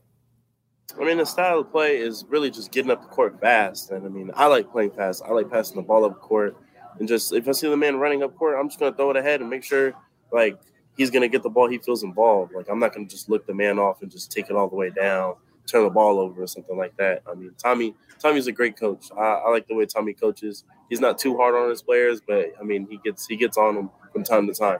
I 0.99 1.05
mean, 1.05 1.17
the 1.17 1.25
style 1.25 1.59
of 1.59 1.71
play 1.71 1.97
is 1.97 2.25
really 2.27 2.51
just 2.51 2.71
getting 2.71 2.91
up 2.91 3.01
the 3.01 3.07
court 3.07 3.39
fast. 3.39 3.91
And 3.91 4.05
I 4.05 4.09
mean, 4.09 4.31
I 4.33 4.47
like 4.47 4.69
playing 4.71 4.91
fast. 4.91 5.23
I 5.25 5.31
like 5.31 5.49
passing 5.49 5.77
the 5.77 5.83
ball 5.83 6.03
up 6.03 6.19
court. 6.19 6.57
And 6.99 7.07
just 7.07 7.33
if 7.33 7.47
I 7.47 7.51
see 7.51 7.69
the 7.69 7.77
man 7.77 7.97
running 7.97 8.23
up 8.23 8.35
court, 8.35 8.57
I'm 8.59 8.69
just 8.69 8.79
going 8.79 8.91
to 8.91 8.95
throw 8.97 9.11
it 9.11 9.17
ahead 9.17 9.41
and 9.41 9.49
make 9.49 9.63
sure, 9.63 9.93
like, 10.31 10.59
he's 10.97 11.09
going 11.09 11.21
to 11.21 11.27
get 11.27 11.43
the 11.43 11.49
ball. 11.49 11.69
He 11.69 11.77
feels 11.77 12.03
involved. 12.03 12.53
Like 12.53 12.69
I'm 12.69 12.79
not 12.79 12.93
going 12.93 13.07
to 13.07 13.11
just 13.11 13.29
look 13.29 13.45
the 13.45 13.53
man 13.53 13.79
off 13.79 14.01
and 14.01 14.11
just 14.11 14.31
take 14.31 14.49
it 14.49 14.55
all 14.55 14.67
the 14.67 14.75
way 14.75 14.89
down, 14.89 15.35
turn 15.67 15.83
the 15.83 15.89
ball 15.89 16.19
over 16.19 16.43
or 16.43 16.47
something 16.47 16.77
like 16.77 16.95
that. 16.97 17.23
I 17.29 17.33
mean, 17.33 17.51
Tommy 17.57 17.95
Tommy's 18.19 18.47
a 18.47 18.51
great 18.51 18.77
coach. 18.77 19.07
I, 19.17 19.21
I 19.21 19.49
like 19.49 19.67
the 19.67 19.75
way 19.75 19.85
Tommy 19.85 20.13
coaches. 20.13 20.63
He's 20.89 20.99
not 20.99 21.17
too 21.17 21.37
hard 21.37 21.55
on 21.55 21.69
his 21.69 21.81
players, 21.81 22.21
but 22.21 22.53
I 22.59 22.63
mean, 22.63 22.87
he 22.89 22.97
gets 22.97 23.25
he 23.27 23.35
gets 23.35 23.57
on 23.57 23.75
them 23.75 23.89
from 24.13 24.23
time 24.23 24.47
to 24.47 24.53
time. 24.53 24.79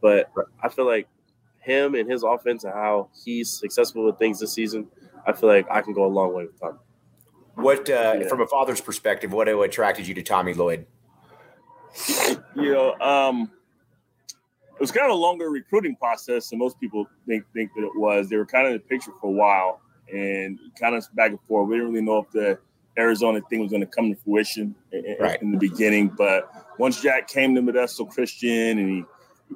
But 0.00 0.30
I 0.62 0.68
feel 0.68 0.86
like 0.86 1.08
him 1.60 1.94
and 1.94 2.10
his 2.10 2.22
offense 2.22 2.64
and 2.64 2.74
how 2.74 3.08
he's 3.24 3.50
successful 3.50 4.04
with 4.04 4.18
things 4.18 4.38
this 4.38 4.52
season, 4.52 4.88
I 5.26 5.32
feel 5.32 5.48
like 5.48 5.66
I 5.70 5.80
can 5.80 5.94
go 5.94 6.04
a 6.04 6.12
long 6.12 6.34
way 6.34 6.44
with 6.44 6.60
Tommy. 6.60 6.78
What, 7.54 7.88
uh, 7.88 8.16
yeah. 8.20 8.28
from 8.28 8.40
a 8.40 8.46
father's 8.46 8.80
perspective, 8.80 9.32
what 9.32 9.48
attracted 9.48 10.06
you 10.08 10.14
to 10.14 10.22
Tommy 10.22 10.52
Lloyd? 10.52 10.86
You 12.56 12.72
know, 12.72 12.94
um, 13.00 13.50
it 14.74 14.80
was 14.80 14.90
kind 14.90 15.06
of 15.06 15.12
a 15.12 15.20
longer 15.20 15.50
recruiting 15.50 15.96
process 15.96 16.50
than 16.50 16.58
most 16.58 16.78
people 16.80 17.06
think 17.26 17.44
think 17.52 17.72
that 17.74 17.84
it 17.84 17.92
was. 17.96 18.28
They 18.28 18.36
were 18.36 18.46
kind 18.46 18.66
of 18.66 18.72
in 18.72 18.78
the 18.78 18.84
picture 18.84 19.12
for 19.20 19.28
a 19.28 19.32
while 19.32 19.80
and 20.12 20.58
kind 20.78 20.94
of 20.94 21.06
back 21.14 21.30
and 21.30 21.40
forth. 21.42 21.68
We 21.68 21.76
didn't 21.76 21.92
really 21.92 22.04
know 22.04 22.18
if 22.18 22.30
the 22.30 22.58
Arizona 22.98 23.40
thing 23.48 23.60
was 23.60 23.70
going 23.70 23.80
to 23.80 23.86
come 23.86 24.10
to 24.10 24.20
fruition 24.22 24.74
in, 24.92 25.16
right. 25.20 25.40
in 25.42 25.52
the 25.52 25.58
beginning, 25.58 26.08
but 26.08 26.50
once 26.78 27.00
Jack 27.00 27.28
came 27.28 27.54
to 27.54 27.62
Modesto 27.62 28.08
Christian 28.08 28.78
and 28.78 28.88
he, 28.88 29.04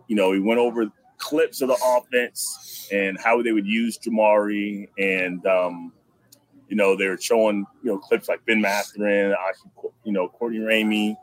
you 0.09 0.17
know, 0.17 0.33
he 0.33 0.41
went 0.41 0.59
over 0.59 0.91
clips 1.19 1.61
of 1.61 1.69
the 1.69 1.79
offense 1.85 2.89
and 2.93 3.19
how 3.23 3.43
they 3.43 3.53
would 3.53 3.67
use 3.67 3.99
Jamari 3.99 4.89
and. 4.99 5.45
Um, 5.47 5.93
you 6.69 6.77
know, 6.77 6.97
they 6.97 7.09
were 7.09 7.19
showing, 7.19 7.65
you 7.83 7.91
know, 7.91 7.99
clips 7.99 8.29
like 8.29 8.45
Ben 8.47 8.61
Mathurin, 8.61 9.35
you 10.05 10.13
know, 10.13 10.29
Courtney 10.29 10.59
Ramey, 10.59 11.17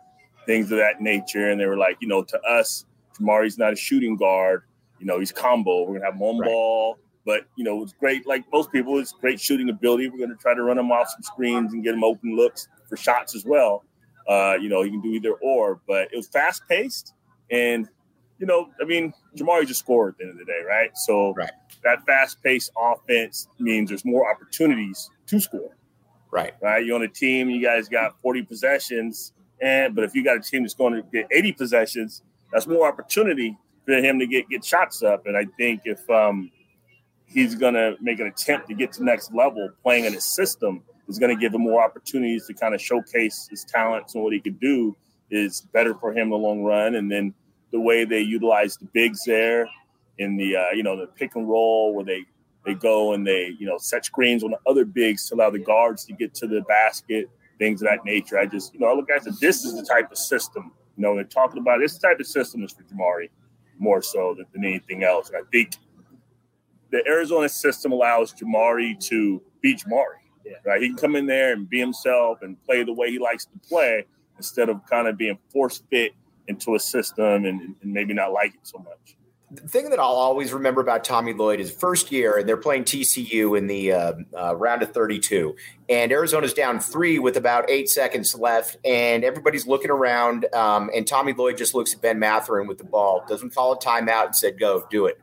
things 0.46 0.72
of 0.72 0.78
that 0.78 1.02
nature. 1.02 1.50
And 1.50 1.60
they 1.60 1.66
were 1.66 1.78
like, 1.78 1.98
you 2.00 2.08
know, 2.08 2.24
to 2.24 2.42
us, 2.42 2.86
Jamari's 3.20 3.58
not 3.58 3.74
a 3.74 3.75
shooting 3.75 4.16
guard. 4.16 4.64
You 5.00 5.06
know, 5.06 5.20
he's 5.20 5.32
combo. 5.32 5.84
We're 5.84 5.96
gonna 5.96 6.06
have 6.06 6.16
him 6.16 6.22
on 6.22 6.40
right. 6.40 6.48
ball, 6.48 6.98
but 7.25 7.46
you 7.56 7.64
know, 7.64 7.84
it's 7.84 7.94
great. 7.94 8.25
Like 8.25 8.44
most 8.52 8.72
people, 8.72 8.98
it's 9.00 9.12
great 9.12 9.40
shooting 9.40 9.70
ability. 9.70 10.10
We're 10.10 10.20
gonna 10.20 10.36
try 10.36 10.54
to 10.54 10.64
run 10.64 10.78
him 10.78 10.92
off 10.92 11.10
some 11.10 11.24
screens 11.24 11.74
and 11.74 11.84
get 11.84 11.94
him 11.94 12.04
open 12.04 12.36
looks 12.36 12.68
for 12.88 12.98
shots 12.98 13.36
as 13.36 13.46
well. 13.46 13.84
Uh, 14.28 14.56
you 14.60 14.70
know, 14.70 14.82
he 14.82 14.90
can 14.90 15.02
do 15.02 15.10
either 15.10 15.34
or, 15.34 15.82
but 15.88 16.10
it 16.12 16.16
was 16.16 16.28
fast 16.28 16.64
paced 16.68 17.14
and 17.52 17.88
you 18.40 18.46
know, 18.46 18.70
I 18.82 18.86
mean, 18.86 19.14
Jamari 19.38 19.66
just 19.66 19.80
scored 19.80 20.14
at 20.14 20.18
the 20.18 20.24
end 20.25 20.34
of 20.34 20.38
the 20.40 20.46
day, 20.46 20.62
right? 20.68 20.96
So 20.98 21.34
right. 21.34 21.52
that 21.84 22.06
fast 22.06 22.44
paced 22.44 22.72
offense 22.78 23.48
means 23.60 23.90
there's 23.90 24.04
more 24.06 24.30
opportunities 24.30 25.10
to 25.28 25.40
score. 25.40 25.75
Right. 26.32 26.54
Right. 26.62 26.86
You're 26.86 26.96
on 26.96 27.04
a 27.04 27.08
team, 27.08 27.50
you 27.50 27.62
guys 27.64 27.88
got 27.88 28.20
40 28.22 28.44
possessions, 28.44 29.32
and 29.62 29.95
but 29.95 30.03
if 30.03 30.13
you 30.15 30.24
got 30.24 30.38
a 30.38 30.41
team 30.41 30.63
that's 30.63 30.74
going 30.74 30.93
to 30.93 31.01
get 31.12 31.27
80 31.31 31.53
possessions, 31.53 32.21
that's 32.51 32.67
more 32.67 32.88
opportunity 32.88 33.57
for 33.85 33.93
him 33.93 34.19
to 34.19 34.27
get 34.27 34.50
get 34.50 34.63
shots 34.63 35.03
up. 35.03 35.27
And 35.27 35.38
I 35.38 35.45
think 35.57 35.81
if 35.85 36.09
um, 36.09 36.51
he's 37.25 37.55
going 37.55 37.74
to 37.74 37.95
make 38.01 38.19
an 38.19 38.27
attempt 38.27 38.67
to 38.69 38.75
get 38.75 38.91
to 38.93 39.03
next 39.03 39.33
level, 39.33 39.69
playing 39.83 40.05
in 40.05 40.13
his 40.13 40.24
system 40.24 40.83
is 41.07 41.19
going 41.19 41.35
to 41.35 41.39
give 41.39 41.53
him 41.53 41.62
more 41.62 41.83
opportunities 41.83 42.47
to 42.47 42.53
kind 42.53 42.74
of 42.74 42.81
showcase 42.81 43.47
his 43.50 43.63
talents 43.63 44.15
and 44.15 44.24
what 44.24 44.33
he 44.33 44.39
could 44.39 44.59
do 44.59 44.95
is 45.29 45.62
better 45.74 45.93
for 45.95 46.12
him 46.12 46.24
in 46.24 46.29
the 46.29 46.38
long 46.38 46.63
run. 46.63 46.95
And 46.95 47.12
then 47.12 47.33
the 47.71 47.79
way 47.79 48.05
they 48.05 48.21
utilize 48.21 48.77
the 48.77 48.85
bigs 48.93 49.24
there 49.25 49.67
in 50.17 50.38
the 50.38 50.55
uh, 50.55 50.71
you 50.74 50.83
know 50.83 50.97
the 50.97 51.07
pick 51.07 51.35
and 51.35 51.47
roll 51.47 51.93
where 51.93 52.05
they 52.05 52.24
they 52.65 52.74
go 52.74 53.13
and 53.13 53.25
they 53.25 53.53
you 53.59 53.67
know 53.67 53.77
set 53.77 54.05
screens 54.05 54.43
on 54.43 54.51
the 54.51 54.59
other 54.65 54.85
bigs 54.85 55.27
to 55.27 55.35
allow 55.35 55.50
the 55.50 55.59
guards 55.59 56.05
to 56.05 56.13
get 56.13 56.33
to 56.35 56.47
the 56.47 56.62
basket, 56.62 57.29
things 57.57 57.81
of 57.81 57.88
that 57.88 58.05
nature. 58.05 58.38
I 58.38 58.45
just 58.45 58.74
you 58.74 58.79
know 58.79 58.88
I 58.88 58.93
look 58.93 59.09
at 59.09 59.25
it, 59.25 59.33
this 59.39 59.65
is 59.65 59.75
the 59.75 59.85
type 59.85 60.12
of 60.12 60.17
system 60.17 60.71
you 60.97 61.01
know, 61.01 61.15
they're 61.15 61.24
talking 61.24 61.59
about 61.59 61.79
this 61.79 61.97
type 61.97 62.19
of 62.19 62.27
system 62.27 62.63
is 62.63 62.71
for 62.71 62.83
Jamari 62.83 63.29
more 63.77 64.01
so 64.01 64.33
than, 64.35 64.45
than 64.53 64.65
anything 64.65 65.03
else. 65.03 65.29
And 65.29 65.38
I 65.38 65.41
think 65.51 65.75
the 66.91 67.05
Arizona 67.07 67.50
system 67.50 67.91
allows 67.91 68.33
Jamari 68.33 68.97
to 69.09 69.41
be 69.62 69.75
Jamari. 69.75 70.21
Yeah. 70.45 70.53
Right, 70.63 70.79
he 70.79 70.89
can 70.89 70.97
come 70.97 71.15
in 71.15 71.25
there 71.25 71.53
and 71.53 71.67
be 71.67 71.79
himself 71.79 72.43
and 72.43 72.62
play 72.65 72.83
the 72.83 72.93
way 72.93 73.09
he 73.09 73.17
likes 73.17 73.45
to 73.45 73.59
play 73.67 74.05
instead 74.38 74.69
of 74.69 74.85
kind 74.85 75.07
of 75.07 75.17
being 75.17 75.39
force 75.51 75.81
fit 75.89 76.13
into 76.47 76.75
a 76.75 76.79
system 76.79 77.45
and, 77.45 77.75
and 77.81 77.91
maybe 77.91 78.13
not 78.13 78.31
like 78.31 78.53
it 78.53 78.59
so 78.62 78.77
much 78.77 79.17
the 79.55 79.67
thing 79.67 79.89
that 79.89 80.00
I'll 80.00 80.05
always 80.05 80.53
remember 80.53 80.81
about 80.81 81.03
Tommy 81.03 81.33
Lloyd 81.33 81.59
is 81.59 81.71
first 81.71 82.12
year, 82.12 82.38
and 82.38 82.47
they're 82.47 82.57
playing 82.57 82.83
TCU 82.83 83.57
in 83.57 83.67
the 83.67 83.91
uh, 83.91 84.13
uh, 84.38 84.55
round 84.55 84.83
of 84.83 84.91
32, 84.91 85.55
and 85.89 86.12
Arizona's 86.12 86.53
down 86.53 86.79
three 86.79 87.19
with 87.19 87.38
about 87.38 87.69
eight 87.69 87.89
seconds 87.89 88.35
left, 88.35 88.77
and 88.85 89.24
everybody's 89.24 89.67
looking 89.67 89.91
around, 89.91 90.45
um, 90.53 90.89
and 90.95 91.07
Tommy 91.07 91.33
Lloyd 91.33 91.57
just 91.57 91.74
looks 91.74 91.93
at 91.93 92.01
Ben 92.01 92.19
Mathurin 92.19 92.67
with 92.67 92.77
the 92.77 92.83
ball, 92.83 93.24
doesn't 93.27 93.53
call 93.53 93.74
a 93.74 93.79
timeout, 93.79 94.25
and 94.25 94.35
said, 94.35 94.59
"Go, 94.59 94.85
do 94.89 95.05
it." 95.05 95.19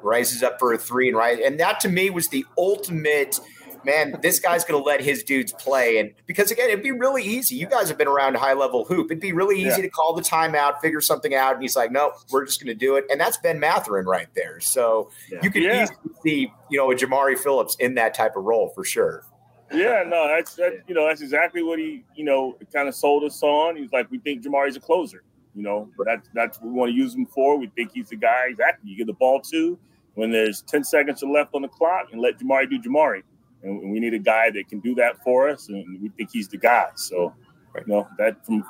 Rises 0.00 0.42
up 0.42 0.58
for 0.58 0.72
a 0.72 0.78
three, 0.78 1.08
and 1.08 1.16
right, 1.16 1.40
and 1.40 1.58
that 1.60 1.80
to 1.80 1.88
me 1.88 2.10
was 2.10 2.28
the 2.28 2.44
ultimate– 2.56 3.38
man, 3.88 4.18
this 4.22 4.38
guy's 4.38 4.64
going 4.64 4.80
to 4.80 4.86
let 4.86 5.00
his 5.00 5.22
dudes 5.22 5.52
play. 5.52 5.98
And 5.98 6.12
because 6.26 6.50
again, 6.50 6.68
it'd 6.68 6.82
be 6.82 6.92
really 6.92 7.24
easy. 7.24 7.56
You 7.56 7.66
guys 7.66 7.88
have 7.88 7.96
been 7.96 8.06
around 8.06 8.36
high 8.36 8.52
level 8.52 8.84
hoop. 8.84 9.10
It'd 9.10 9.20
be 9.20 9.32
really 9.32 9.56
easy 9.56 9.80
yeah. 9.80 9.82
to 9.82 9.88
call 9.88 10.14
the 10.14 10.22
timeout, 10.22 10.80
figure 10.80 11.00
something 11.00 11.34
out. 11.34 11.54
And 11.54 11.62
he's 11.62 11.74
like, 11.74 11.90
no, 11.90 12.12
we're 12.30 12.44
just 12.44 12.60
going 12.62 12.68
to 12.68 12.78
do 12.78 12.96
it. 12.96 13.06
And 13.10 13.20
that's 13.20 13.38
Ben 13.38 13.58
Mathurin 13.58 14.06
right 14.06 14.28
there. 14.34 14.60
So 14.60 15.10
yeah. 15.32 15.38
you 15.42 15.50
can 15.50 15.62
yeah. 15.62 15.84
easily 15.84 16.14
see, 16.22 16.52
you 16.70 16.78
know, 16.78 16.90
a 16.92 16.94
Jamari 16.94 17.38
Phillips 17.38 17.76
in 17.80 17.94
that 17.94 18.14
type 18.14 18.36
of 18.36 18.44
role 18.44 18.68
for 18.74 18.84
sure. 18.84 19.24
Yeah, 19.72 20.02
no, 20.06 20.28
that's 20.28 20.54
that. 20.54 20.82
You 20.86 20.94
know, 20.94 21.06
that's 21.06 21.20
exactly 21.20 21.62
what 21.62 21.78
he, 21.78 22.02
you 22.14 22.24
know, 22.24 22.56
kind 22.72 22.88
of 22.88 22.94
sold 22.94 23.24
us 23.24 23.42
on. 23.42 23.76
He's 23.76 23.92
like, 23.92 24.10
we 24.10 24.18
think 24.18 24.42
Jamari's 24.42 24.76
a 24.76 24.80
closer. 24.80 25.22
You 25.54 25.62
know, 25.62 25.90
that's 26.06 26.26
that's 26.32 26.58
what 26.58 26.68
we 26.68 26.72
want 26.72 26.90
to 26.90 26.96
use 26.96 27.14
him 27.14 27.26
for. 27.26 27.58
We 27.58 27.66
think 27.76 27.92
he's 27.92 28.08
the 28.08 28.16
guy. 28.16 28.46
Exactly. 28.48 28.90
You 28.90 28.96
get 28.96 29.06
the 29.06 29.12
ball 29.12 29.42
to 29.50 29.78
when 30.14 30.30
there's 30.30 30.62
10 30.62 30.84
seconds 30.84 31.22
left 31.22 31.54
on 31.54 31.62
the 31.62 31.68
clock 31.68 32.08
and 32.12 32.20
let 32.20 32.38
Jamari 32.38 32.68
do 32.68 32.80
Jamari 32.80 33.22
and 33.62 33.90
we 33.90 34.00
need 34.00 34.14
a 34.14 34.18
guy 34.18 34.50
that 34.50 34.68
can 34.68 34.80
do 34.80 34.94
that 34.96 35.22
for 35.22 35.48
us, 35.48 35.68
and 35.68 36.00
we 36.00 36.08
think 36.10 36.30
he's 36.32 36.48
the 36.48 36.58
guy. 36.58 36.88
So, 36.94 37.34
you 37.74 37.84
know, 37.86 38.08
that 38.18 38.44
from 38.44 38.64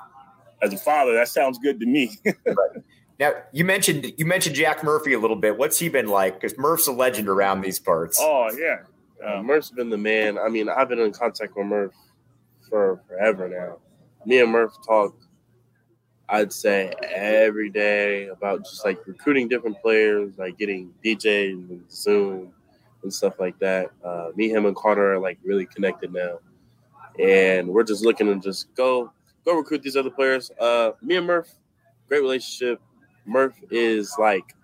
as 0.62 0.72
a 0.72 0.78
father, 0.78 1.14
that 1.14 1.28
sounds 1.28 1.58
good 1.58 1.78
to 1.80 1.86
me. 1.86 2.16
right. 2.24 2.82
Now 3.18 3.32
you 3.52 3.64
mentioned 3.64 4.12
you 4.16 4.24
mentioned 4.24 4.54
Jack 4.54 4.84
Murphy 4.84 5.12
a 5.12 5.18
little 5.18 5.36
bit. 5.36 5.58
What's 5.58 5.78
he 5.78 5.88
been 5.88 6.08
like? 6.08 6.40
Because 6.40 6.56
Murph's 6.56 6.86
a 6.86 6.92
legend 6.92 7.28
around 7.28 7.62
these 7.62 7.78
parts. 7.78 8.18
Oh 8.20 8.50
yeah, 8.56 8.78
uh, 9.24 9.42
Murph's 9.42 9.70
been 9.70 9.90
the 9.90 9.98
man. 9.98 10.38
I 10.38 10.48
mean, 10.48 10.68
I've 10.68 10.88
been 10.88 11.00
in 11.00 11.12
contact 11.12 11.56
with 11.56 11.66
Murph 11.66 11.94
for 12.68 13.02
forever 13.08 13.48
now. 13.48 13.78
Me 14.24 14.40
and 14.40 14.50
Murph 14.50 14.72
talk. 14.86 15.16
I'd 16.30 16.52
say 16.52 16.92
every 17.02 17.70
day 17.70 18.26
about 18.26 18.62
just 18.64 18.84
like 18.84 18.98
recruiting 19.06 19.48
different 19.48 19.80
players, 19.80 20.32
like 20.36 20.58
getting 20.58 20.92
DJ 21.02 21.52
and 21.52 21.82
Zoom, 21.90 22.52
and 23.02 23.12
stuff 23.12 23.38
like 23.38 23.58
that. 23.58 23.90
Uh, 24.04 24.28
me, 24.36 24.48
him, 24.48 24.66
and 24.66 24.76
Carter 24.76 25.14
are 25.14 25.18
like 25.18 25.38
really 25.44 25.66
connected 25.66 26.12
now, 26.12 26.38
and 27.18 27.68
we're 27.68 27.84
just 27.84 28.04
looking 28.04 28.26
to 28.26 28.38
just 28.40 28.72
go 28.74 29.12
go 29.44 29.56
recruit 29.56 29.82
these 29.82 29.96
other 29.96 30.10
players. 30.10 30.50
Uh, 30.58 30.92
me 31.02 31.16
and 31.16 31.26
Murph, 31.26 31.50
great 32.08 32.20
relationship. 32.20 32.80
Murph 33.24 33.54
is 33.70 34.14
like 34.18 34.54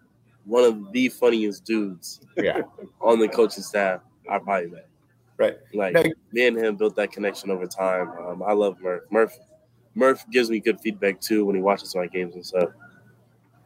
one 0.44 0.64
of 0.64 0.92
the 0.92 1.08
funniest 1.08 1.64
dudes 1.64 2.20
yeah. 2.36 2.62
on 3.00 3.18
the 3.18 3.28
coaching 3.28 3.62
staff 3.62 4.00
I 4.30 4.38
probably 4.38 4.70
met. 4.70 4.88
Right. 5.36 5.58
Like 5.72 5.94
me 6.32 6.46
and 6.46 6.56
him 6.56 6.76
built 6.76 6.96
that 6.96 7.10
connection 7.10 7.50
over 7.50 7.66
time. 7.66 8.08
Um, 8.26 8.42
I 8.42 8.52
love 8.52 8.80
Murph. 8.80 9.02
Murph 9.10 9.38
Murph 9.94 10.24
gives 10.30 10.50
me 10.50 10.60
good 10.60 10.80
feedback 10.80 11.20
too 11.20 11.44
when 11.44 11.56
he 11.56 11.62
watches 11.62 11.94
my 11.94 12.06
games 12.06 12.34
and 12.34 12.44
stuff. 12.44 12.70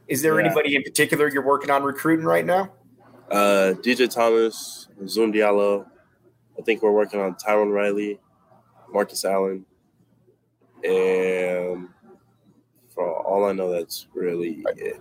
Is 0.07 0.21
there 0.21 0.39
yeah. 0.39 0.47
anybody 0.47 0.75
in 0.75 0.83
particular 0.83 1.27
you're 1.29 1.45
working 1.45 1.69
on 1.69 1.83
recruiting 1.83 2.25
right 2.25 2.45
now? 2.45 2.71
Uh, 3.31 3.73
DJ 3.81 4.09
Thomas, 4.09 4.87
Zoom 5.07 5.31
Diallo. 5.31 5.85
I 6.57 6.61
think 6.63 6.81
we're 6.81 6.91
working 6.91 7.19
on 7.19 7.35
Tyron 7.35 7.71
Riley, 7.71 8.19
Marcus 8.91 9.23
Allen, 9.23 9.65
and 10.83 11.87
for 12.93 13.25
all 13.25 13.45
I 13.45 13.53
know, 13.53 13.71
that's 13.71 14.07
really 14.13 14.63
it. 14.75 14.99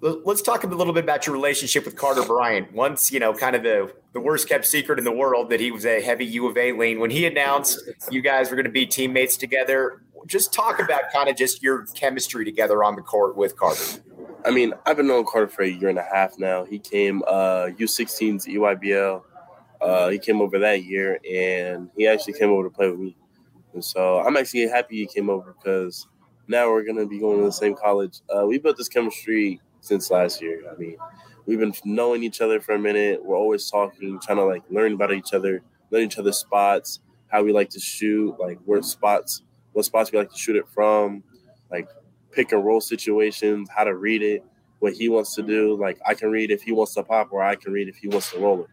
Let's 0.00 0.42
talk 0.42 0.62
a 0.62 0.66
little 0.66 0.92
bit 0.92 1.04
about 1.04 1.26
your 1.26 1.34
relationship 1.34 1.84
with 1.84 1.96
Carter 1.96 2.22
Bryant. 2.22 2.72
Once, 2.72 3.10
you 3.10 3.18
know, 3.18 3.32
kind 3.32 3.56
of 3.56 3.62
the, 3.62 3.92
the 4.12 4.20
worst 4.20 4.48
kept 4.48 4.66
secret 4.66 4.98
in 4.98 5.04
the 5.04 5.12
world 5.12 5.50
that 5.50 5.58
he 5.58 5.70
was 5.70 5.84
a 5.86 6.00
heavy 6.00 6.26
U 6.26 6.46
of 6.46 6.56
A 6.56 6.72
lean. 6.72 7.00
When 7.00 7.10
he 7.10 7.26
announced 7.26 7.80
you 8.10 8.20
guys 8.20 8.50
were 8.50 8.56
going 8.56 8.66
to 8.66 8.70
be 8.72 8.86
teammates 8.86 9.36
together, 9.36 10.02
just 10.26 10.52
talk 10.52 10.80
about 10.80 11.12
kind 11.12 11.28
of 11.28 11.36
just 11.36 11.62
your 11.62 11.86
chemistry 11.86 12.44
together 12.44 12.84
on 12.84 12.94
the 12.94 13.02
court 13.02 13.36
with 13.36 13.56
Carter. 13.56 14.02
I 14.46 14.52
mean, 14.52 14.74
I've 14.86 14.96
been 14.96 15.08
knowing 15.08 15.26
Carter 15.26 15.48
for 15.48 15.62
a 15.62 15.68
year 15.68 15.88
and 15.88 15.98
a 15.98 16.04
half 16.04 16.38
now. 16.38 16.64
He 16.64 16.78
came 16.78 17.20
uh, 17.26 17.66
U16's 17.80 18.46
EYBL. 18.46 19.22
Uh, 19.80 20.08
he 20.08 20.20
came 20.20 20.40
over 20.40 20.60
that 20.60 20.84
year, 20.84 21.18
and 21.28 21.90
he 21.96 22.06
actually 22.06 22.34
came 22.34 22.50
over 22.50 22.62
to 22.62 22.70
play 22.70 22.88
with 22.88 23.00
me. 23.00 23.16
And 23.74 23.84
so 23.84 24.20
I'm 24.20 24.36
actually 24.36 24.68
happy 24.68 24.98
he 24.98 25.06
came 25.06 25.28
over 25.30 25.52
because 25.52 26.06
now 26.46 26.70
we're 26.70 26.84
going 26.84 26.96
to 26.96 27.06
be 27.06 27.18
going 27.18 27.40
to 27.40 27.44
the 27.44 27.50
same 27.50 27.74
college. 27.74 28.20
Uh, 28.30 28.46
we 28.46 28.58
built 28.58 28.76
this 28.76 28.88
chemistry 28.88 29.60
since 29.80 30.12
last 30.12 30.40
year. 30.40 30.62
I 30.72 30.76
mean, 30.76 30.96
we've 31.46 31.58
been 31.58 31.74
knowing 31.84 32.22
each 32.22 32.40
other 32.40 32.60
for 32.60 32.76
a 32.76 32.78
minute. 32.78 33.24
We're 33.24 33.36
always 33.36 33.68
talking, 33.68 34.20
trying 34.20 34.38
to 34.38 34.44
like 34.44 34.62
learn 34.70 34.92
about 34.92 35.12
each 35.12 35.32
other, 35.32 35.60
learn 35.90 36.02
each 36.02 36.18
other's 36.18 36.38
spots, 36.38 37.00
how 37.26 37.42
we 37.42 37.52
like 37.52 37.70
to 37.70 37.80
shoot, 37.80 38.38
like 38.38 38.60
where 38.64 38.80
spots, 38.82 39.42
what 39.72 39.84
spots 39.84 40.12
we 40.12 40.18
like 40.18 40.30
to 40.30 40.38
shoot 40.38 40.54
it 40.54 40.68
from, 40.68 41.24
like 41.68 41.88
pick 42.36 42.52
and 42.52 42.64
roll 42.64 42.80
situations, 42.80 43.68
how 43.74 43.82
to 43.82 43.96
read 43.96 44.22
it, 44.22 44.44
what 44.78 44.92
he 44.92 45.08
wants 45.08 45.34
to 45.34 45.42
do. 45.42 45.74
Like 45.80 45.98
I 46.06 46.14
can 46.14 46.30
read 46.30 46.50
if 46.50 46.62
he 46.62 46.70
wants 46.70 46.94
to 46.94 47.02
pop, 47.02 47.32
or 47.32 47.42
I 47.42 47.56
can 47.56 47.72
read 47.72 47.88
if 47.88 47.96
he 47.96 48.08
wants 48.08 48.30
to 48.32 48.38
roll 48.38 48.60
it. 48.60 48.68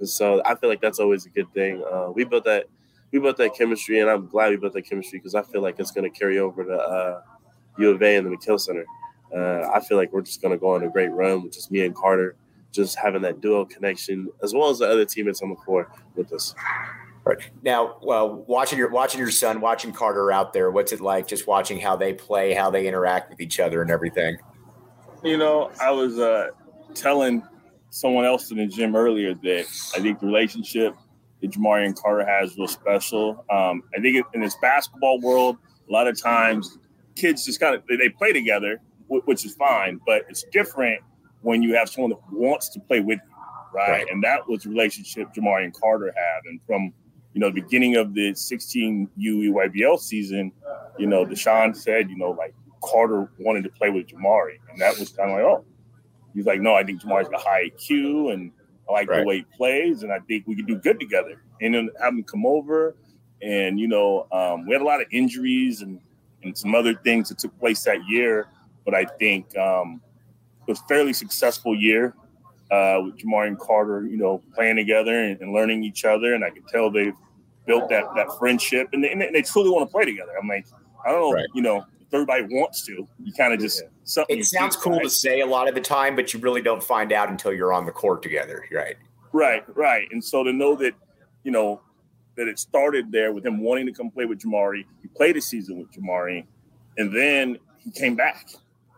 And 0.00 0.08
so 0.08 0.42
I 0.44 0.56
feel 0.56 0.68
like 0.68 0.80
that's 0.80 0.98
always 0.98 1.24
a 1.24 1.30
good 1.30 1.50
thing. 1.54 1.82
Uh, 1.90 2.10
we 2.10 2.24
built 2.24 2.44
that 2.44 2.66
we 3.12 3.20
built 3.20 3.36
that 3.38 3.54
chemistry, 3.54 4.00
and 4.00 4.10
I'm 4.10 4.26
glad 4.26 4.50
we 4.50 4.56
built 4.56 4.74
that 4.74 4.82
chemistry 4.82 5.20
because 5.20 5.36
I 5.36 5.42
feel 5.42 5.62
like 5.62 5.78
it's 5.78 5.92
going 5.92 6.10
to 6.10 6.18
carry 6.18 6.38
over 6.38 6.64
to 6.64 6.74
uh, 6.76 7.20
U 7.78 7.90
of 7.90 8.02
A 8.02 8.16
and 8.16 8.26
the 8.26 8.36
McKale 8.36 8.60
Center. 8.60 8.84
Uh, 9.34 9.70
I 9.72 9.80
feel 9.80 9.96
like 9.96 10.12
we're 10.12 10.22
just 10.22 10.42
going 10.42 10.52
to 10.52 10.58
go 10.58 10.74
on 10.74 10.82
a 10.82 10.88
great 10.88 11.12
run 11.12 11.42
with 11.44 11.52
just 11.52 11.70
me 11.70 11.84
and 11.84 11.94
Carter, 11.94 12.36
just 12.72 12.98
having 12.98 13.22
that 13.22 13.40
duo 13.40 13.64
connection, 13.64 14.28
as 14.42 14.52
well 14.52 14.70
as 14.70 14.80
the 14.80 14.88
other 14.88 15.04
teammates 15.04 15.42
on 15.42 15.50
the 15.50 15.56
floor 15.64 15.90
with 16.16 16.32
us. 16.32 16.54
Right 17.26 17.38
now, 17.64 17.96
well, 18.02 18.44
watching 18.46 18.78
your 18.78 18.88
watching 18.88 19.18
your 19.18 19.32
son, 19.32 19.60
watching 19.60 19.92
Carter 19.92 20.30
out 20.30 20.52
there, 20.52 20.70
what's 20.70 20.92
it 20.92 21.00
like? 21.00 21.26
Just 21.26 21.48
watching 21.48 21.80
how 21.80 21.96
they 21.96 22.14
play, 22.14 22.54
how 22.54 22.70
they 22.70 22.86
interact 22.86 23.30
with 23.30 23.40
each 23.40 23.58
other, 23.58 23.82
and 23.82 23.90
everything. 23.90 24.36
You 25.24 25.36
know, 25.36 25.72
I 25.80 25.90
was 25.90 26.20
uh, 26.20 26.50
telling 26.94 27.42
someone 27.90 28.24
else 28.24 28.52
in 28.52 28.58
the 28.58 28.66
gym 28.68 28.94
earlier 28.94 29.34
that 29.34 29.66
I 29.96 30.00
think 30.00 30.20
the 30.20 30.26
relationship 30.26 30.94
that 31.42 31.50
Jamari 31.50 31.84
and 31.84 31.96
Carter 31.96 32.24
has 32.24 32.56
real 32.56 32.68
special. 32.68 33.44
Um, 33.50 33.82
I 33.96 34.00
think 34.00 34.24
in 34.32 34.40
this 34.40 34.56
basketball 34.62 35.20
world, 35.20 35.56
a 35.88 35.92
lot 35.92 36.06
of 36.06 36.20
times 36.22 36.78
kids 37.16 37.44
just 37.44 37.58
kind 37.58 37.74
of 37.74 37.82
they 37.88 38.08
play 38.08 38.32
together, 38.32 38.80
which 39.08 39.44
is 39.44 39.52
fine, 39.56 40.00
but 40.06 40.22
it's 40.28 40.44
different 40.52 41.02
when 41.42 41.60
you 41.60 41.74
have 41.74 41.88
someone 41.88 42.10
that 42.10 42.20
wants 42.30 42.68
to 42.68 42.78
play 42.78 43.00
with 43.00 43.18
you, 43.18 43.36
right? 43.74 43.90
right. 43.90 44.06
And 44.12 44.22
that 44.22 44.48
was 44.48 44.62
the 44.62 44.70
relationship 44.70 45.34
Jamari 45.36 45.64
and 45.64 45.74
Carter 45.74 46.14
had, 46.16 46.48
and 46.48 46.60
from 46.62 46.92
you 47.36 47.40
know, 47.40 47.50
the 47.50 47.60
beginning 47.60 47.96
of 47.96 48.14
the 48.14 48.34
16 48.34 49.10
UEYBL 49.20 50.00
season, 50.00 50.50
you 50.98 51.06
know, 51.06 51.26
Deshaun 51.26 51.76
said, 51.76 52.08
you 52.08 52.16
know, 52.16 52.30
like 52.30 52.54
Carter 52.82 53.30
wanted 53.38 53.62
to 53.64 53.68
play 53.68 53.90
with 53.90 54.06
Jamari. 54.06 54.54
And 54.70 54.80
that 54.80 54.98
was 54.98 55.10
kind 55.10 55.30
of 55.30 55.36
like, 55.36 55.44
oh, 55.44 55.62
he's 56.34 56.46
like, 56.46 56.62
no, 56.62 56.74
I 56.74 56.82
think 56.82 57.02
Jamari's 57.02 57.28
got 57.28 57.42
high 57.42 57.68
IQ 57.68 58.32
and 58.32 58.52
I 58.88 58.92
like 58.94 59.10
right. 59.10 59.20
the 59.20 59.26
way 59.26 59.36
he 59.36 59.46
plays. 59.54 60.02
And 60.02 60.14
I 60.14 60.18
think 60.20 60.46
we 60.46 60.56
could 60.56 60.66
do 60.66 60.76
good 60.76 60.98
together. 60.98 61.42
And 61.60 61.74
then 61.74 61.90
have 62.00 62.14
him 62.14 62.24
come 62.24 62.46
over. 62.46 62.96
And, 63.42 63.78
you 63.78 63.86
know, 63.86 64.26
um, 64.32 64.66
we 64.66 64.72
had 64.72 64.80
a 64.80 64.86
lot 64.86 65.02
of 65.02 65.06
injuries 65.10 65.82
and, 65.82 66.00
and 66.42 66.56
some 66.56 66.74
other 66.74 66.94
things 66.94 67.28
that 67.28 67.36
took 67.36 67.58
place 67.58 67.84
that 67.84 67.98
year. 68.08 68.48
But 68.86 68.94
I 68.94 69.04
think 69.04 69.54
um, 69.58 70.00
it 70.66 70.70
was 70.70 70.80
a 70.80 70.84
fairly 70.84 71.12
successful 71.12 71.76
year 71.76 72.14
uh, 72.70 73.00
with 73.04 73.18
Jamari 73.18 73.48
and 73.48 73.58
Carter, 73.58 74.06
you 74.06 74.16
know, 74.16 74.42
playing 74.54 74.76
together 74.76 75.22
and, 75.22 75.38
and 75.42 75.52
learning 75.52 75.84
each 75.84 76.06
other. 76.06 76.32
And 76.32 76.42
I 76.42 76.48
could 76.48 76.66
tell 76.68 76.90
they've 76.90 77.12
built 77.66 77.88
that 77.90 78.04
that 78.14 78.28
friendship, 78.38 78.88
and 78.92 79.02
they, 79.02 79.10
and 79.10 79.20
they 79.20 79.42
truly 79.42 79.70
want 79.70 79.88
to 79.88 79.92
play 79.92 80.04
together. 80.04 80.32
I'm 80.40 80.48
like, 80.48 80.66
I 81.04 81.10
don't 81.10 81.20
know, 81.20 81.32
right. 81.32 81.46
you 81.54 81.62
know, 81.62 81.84
if 82.00 82.14
everybody 82.14 82.42
wants 82.44 82.84
to, 82.86 83.06
you 83.22 83.32
kind 83.32 83.52
of 83.52 83.60
just 83.60 83.82
something. 84.04 84.38
It 84.38 84.44
sounds 84.44 84.76
cool 84.76 84.94
right? 84.94 85.02
to 85.02 85.10
say 85.10 85.40
a 85.40 85.46
lot 85.46 85.68
of 85.68 85.74
the 85.74 85.80
time, 85.80 86.16
but 86.16 86.32
you 86.32 86.40
really 86.40 86.62
don't 86.62 86.82
find 86.82 87.12
out 87.12 87.28
until 87.28 87.52
you're 87.52 87.72
on 87.72 87.86
the 87.86 87.92
court 87.92 88.22
together, 88.22 88.64
right? 88.72 88.96
Right, 89.32 89.64
right. 89.76 90.08
And 90.12 90.24
so 90.24 90.42
to 90.44 90.52
know 90.52 90.76
that, 90.76 90.94
you 91.42 91.50
know, 91.50 91.80
that 92.36 92.48
it 92.48 92.58
started 92.58 93.10
there 93.10 93.32
with 93.32 93.44
him 93.44 93.60
wanting 93.60 93.86
to 93.86 93.92
come 93.92 94.10
play 94.10 94.24
with 94.24 94.38
Jamari. 94.38 94.84
He 95.02 95.08
played 95.08 95.36
a 95.36 95.40
season 95.40 95.78
with 95.78 95.92
Jamari, 95.92 96.44
and 96.96 97.14
then 97.14 97.58
he 97.78 97.90
came 97.90 98.14
back. 98.14 98.48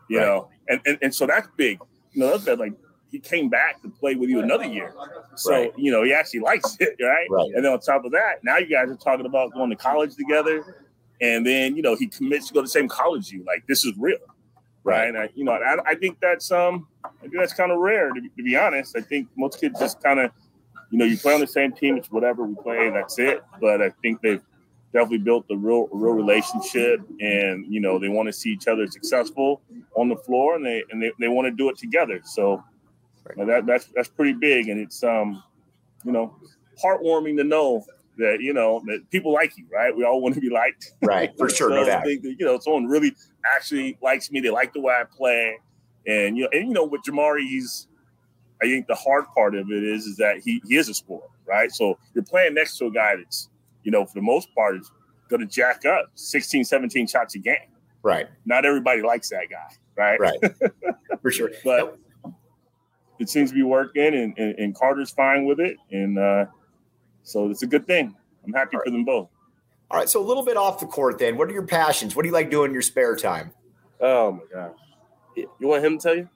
You 0.09 0.19
right. 0.19 0.27
know, 0.27 0.49
and, 0.69 0.81
and 0.87 0.99
and 1.03 1.15
so 1.15 1.27
that's 1.27 1.49
big. 1.57 1.81
You 2.13 2.21
know, 2.21 2.31
that's 2.31 2.45
that 2.45 2.59
like 2.59 2.73
he 3.11 3.19
came 3.19 3.49
back 3.49 3.81
to 3.83 3.89
play 3.89 4.15
with 4.15 4.29
you 4.29 4.41
another 4.41 4.67
year. 4.67 4.95
So, 5.35 5.53
right. 5.53 5.73
you 5.77 5.91
know, 5.91 6.03
he 6.03 6.13
actually 6.13 6.41
likes 6.53 6.77
it, 6.81 6.97
right? 7.01 7.27
right? 7.31 7.51
And 7.55 7.65
then 7.65 7.73
on 7.73 7.81
top 7.81 8.05
of 8.05 8.13
that, 8.13 8.45
now 8.45 8.59
you 8.59 8.67
guys 8.67 8.91
are 8.91 8.97
talking 8.97 9.27
about 9.27 9.53
going 9.53 9.71
to 9.71 9.77
college 9.77 10.15
together. 10.15 10.87
And 11.21 11.45
then, 11.45 11.77
you 11.77 11.83
know, 11.83 11.97
he 11.97 12.07
commits 12.07 12.49
to 12.49 12.55
go 12.55 12.61
to 12.61 12.65
the 12.65 12.71
same 12.71 12.89
college 12.89 13.31
you. 13.31 13.45
Like, 13.45 13.67
this 13.67 13.85
is 13.85 13.93
real. 13.99 14.19
Right. 14.85 15.01
right? 15.01 15.09
And 15.09 15.19
I, 15.19 15.29
you 15.35 15.45
know, 15.45 15.53
I, 15.53 15.77
I, 15.85 15.95
think 15.97 16.19
that's 16.21 16.53
um 16.53 16.87
I 17.05 17.09
think 17.23 17.35
that's 17.35 17.53
kind 17.53 17.73
of 17.73 17.79
rare 17.79 18.11
to 18.11 18.21
be, 18.21 18.29
to 18.29 18.43
be 18.43 18.57
honest. 18.57 18.97
I 18.97 19.01
think 19.01 19.29
most 19.37 19.61
kids 19.61 19.79
just 19.79 20.03
kind 20.03 20.21
of, 20.21 20.31
you 20.91 20.99
know, 20.99 21.05
you 21.05 21.19
play 21.19 21.35
on 21.35 21.41
the 21.41 21.47
same 21.47 21.73
team, 21.73 21.97
it's 21.97 22.11
whatever 22.11 22.45
we 22.45 22.55
play, 22.55 22.89
that's 22.91 23.19
it. 23.19 23.43
But 23.61 23.83
I 23.83 23.91
think 24.03 24.23
they've 24.23 24.43
definitely 24.93 25.19
built 25.19 25.45
a 25.51 25.57
real 25.57 25.89
real 25.93 26.15
relationship 26.15 27.01
and 27.21 27.67
you 27.73 27.81
know 27.81 27.99
they 27.99 28.09
want 28.09 28.27
to 28.27 28.33
see 28.33 28.51
each 28.51 28.69
other 28.69 28.87
successful 28.87 29.61
on 29.95 30.09
the 30.09 30.17
floor 30.17 30.57
and 30.57 30.65
they 30.65 30.83
and 30.91 31.03
they, 31.03 31.13
they 31.21 31.29
want 31.29 31.47
to 31.47 31.51
do 31.51 31.69
it 31.69 31.77
together 31.77 32.21
so 32.25 32.63
that 33.37 33.67
that's 33.67 33.87
that's 33.95 34.09
pretty 34.09 34.33
big, 34.33 34.69
and 34.69 34.81
it's 34.81 35.03
um, 35.03 35.43
you 36.05 36.13
know, 36.13 36.37
heartwarming 36.83 37.37
to 37.37 37.45
know 37.45 37.85
that 38.19 38.39
you 38.41 38.53
know 38.53 38.83
that 38.87 39.09
people 39.11 39.33
like 39.33 39.57
you, 39.57 39.67
right? 39.73 39.95
We 39.97 40.05
all 40.05 40.21
want 40.23 40.35
to 40.35 40.41
be 40.41 40.51
liked, 40.51 40.93
right? 41.03 41.31
For 41.37 41.49
sure, 41.49 41.71
so 41.71 41.77
no 41.77 41.85
doubt. 41.85 42.05
That, 42.05 42.37
you 42.39 42.47
know, 42.47 42.59
someone 42.59 42.87
really 42.87 43.15
actually 43.55 43.99
likes 44.03 44.31
me. 44.31 44.41
They 44.41 44.51
like 44.51 44.73
the 44.73 44.81
way 44.81 44.95
I 44.95 45.05
play, 45.05 45.59
and 46.07 46.37
you 46.37 46.45
know, 46.45 46.51
and 46.53 46.69
you 46.69 46.75
know, 46.75 46.85
with 46.85 47.03
Jamari, 47.03 47.41
he's. 47.41 47.87
I 48.61 48.67
think 48.67 48.89
the 48.89 48.97
hard 48.97 49.27
part 49.37 49.55
of 49.55 49.71
it 49.71 49.85
is 49.85 50.05
is 50.05 50.17
that 50.17 50.41
he 50.45 50.61
he 50.67 50.75
is 50.75 50.89
a 50.89 50.95
scorer, 50.95 51.29
right? 51.47 51.71
So 51.71 51.97
you're 52.13 52.25
playing 52.25 52.55
next 52.55 52.77
to 52.79 52.87
a 52.87 52.91
guy 52.91 53.15
that's, 53.15 53.49
you 53.85 53.93
know, 53.93 54.05
for 54.05 54.15
the 54.15 54.23
most 54.23 54.53
part 54.53 54.75
is 54.75 54.91
going 55.29 55.41
to 55.41 55.47
jack 55.47 55.85
up 55.85 56.11
16, 56.15 56.65
17 56.65 57.07
shots 57.07 57.35
a 57.37 57.39
game. 57.39 57.55
Right. 58.03 58.27
Not 58.45 58.65
everybody 58.65 59.03
likes 59.03 59.31
that 59.31 59.45
guy, 59.51 59.69
right? 59.97 60.21
Right. 60.21 60.41
For 61.23 61.31
sure. 61.31 61.51
but 61.65 61.99
it 63.19 63.29
seems 63.29 63.51
to 63.51 63.55
be 63.55 63.63
working, 63.63 64.15
and, 64.15 64.37
and, 64.39 64.59
and 64.59 64.75
Carter's 64.75 65.11
fine 65.11 65.45
with 65.45 65.61
it, 65.61 65.77
and 65.91 66.19
uh, 66.19 66.47
so 67.23 67.51
it's 67.51 67.63
a 67.63 67.67
good 67.67 67.87
thing. 67.87 68.15
I'm 68.45 68.53
happy 68.53 68.77
right. 68.77 68.85
for 68.85 68.91
them 68.91 69.05
both. 69.05 69.29
All 69.91 69.99
right, 69.99 70.09
so 70.09 70.21
a 70.21 70.27
little 70.27 70.45
bit 70.45 70.57
off 70.57 70.81
the 70.81 70.87
court, 70.87 71.19
then. 71.19 71.37
What 71.37 71.49
are 71.49 71.53
your 71.53 71.67
passions? 71.67 72.15
What 72.15 72.23
do 72.23 72.29
you 72.29 72.35
like 72.35 72.51
doing 72.51 72.71
in 72.71 72.73
your 72.73 72.83
spare 72.83 73.17
time? 73.17 73.53
Oh 74.01 74.33
my 74.33 74.41
gosh, 74.53 74.77
you 75.37 75.67
want 75.67 75.85
him 75.85 75.99
to 75.99 76.03
tell 76.03 76.17
you? 76.17 76.29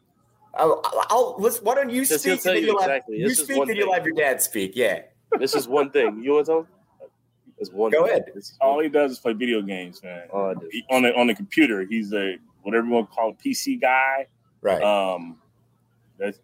I'll, 0.55 0.81
I'll 1.09 1.37
let's. 1.39 1.61
Why 1.63 1.75
don't 1.75 1.91
you 1.91 2.05
speak? 2.05 2.43
Tell 2.43 2.57
you, 2.57 2.79
exactly. 2.79 3.19
you 3.19 3.35
speak, 3.35 3.57
and 3.57 3.77
you'll 3.77 3.93
have 3.93 4.05
your 4.05 4.15
dad 4.15 4.43
speak. 4.43 4.73
Yeah. 4.75 5.03
This 5.39 5.55
is 5.55 5.67
one 5.67 5.91
thing. 5.91 6.23
You 6.23 6.35
want 6.35 6.45
to 6.45 6.53
tell 6.53 6.59
him? 6.59 6.67
It's 7.57 7.71
one. 7.71 7.91
Go 7.91 8.05
thing. 8.05 8.21
ahead. 8.21 8.25
All 8.61 8.81
he 8.81 8.91
does 8.91 9.13
is 9.13 9.19
play 9.19 9.33
video 9.33 9.63
games, 9.63 10.03
man. 10.03 10.29
Oh, 10.31 10.55
he, 10.71 10.85
on 10.91 11.05
the 11.05 11.15
on 11.17 11.27
the 11.27 11.35
computer, 11.35 11.87
he's 11.87 12.13
a 12.13 12.37
whatever 12.61 12.87
you 12.87 12.93
want 12.93 13.09
to 13.09 13.15
call 13.15 13.31
a 13.31 13.33
PC 13.33 13.81
guy. 13.81 14.27
Right. 14.61 14.83
Um, 14.83 15.39
that's 16.19 16.39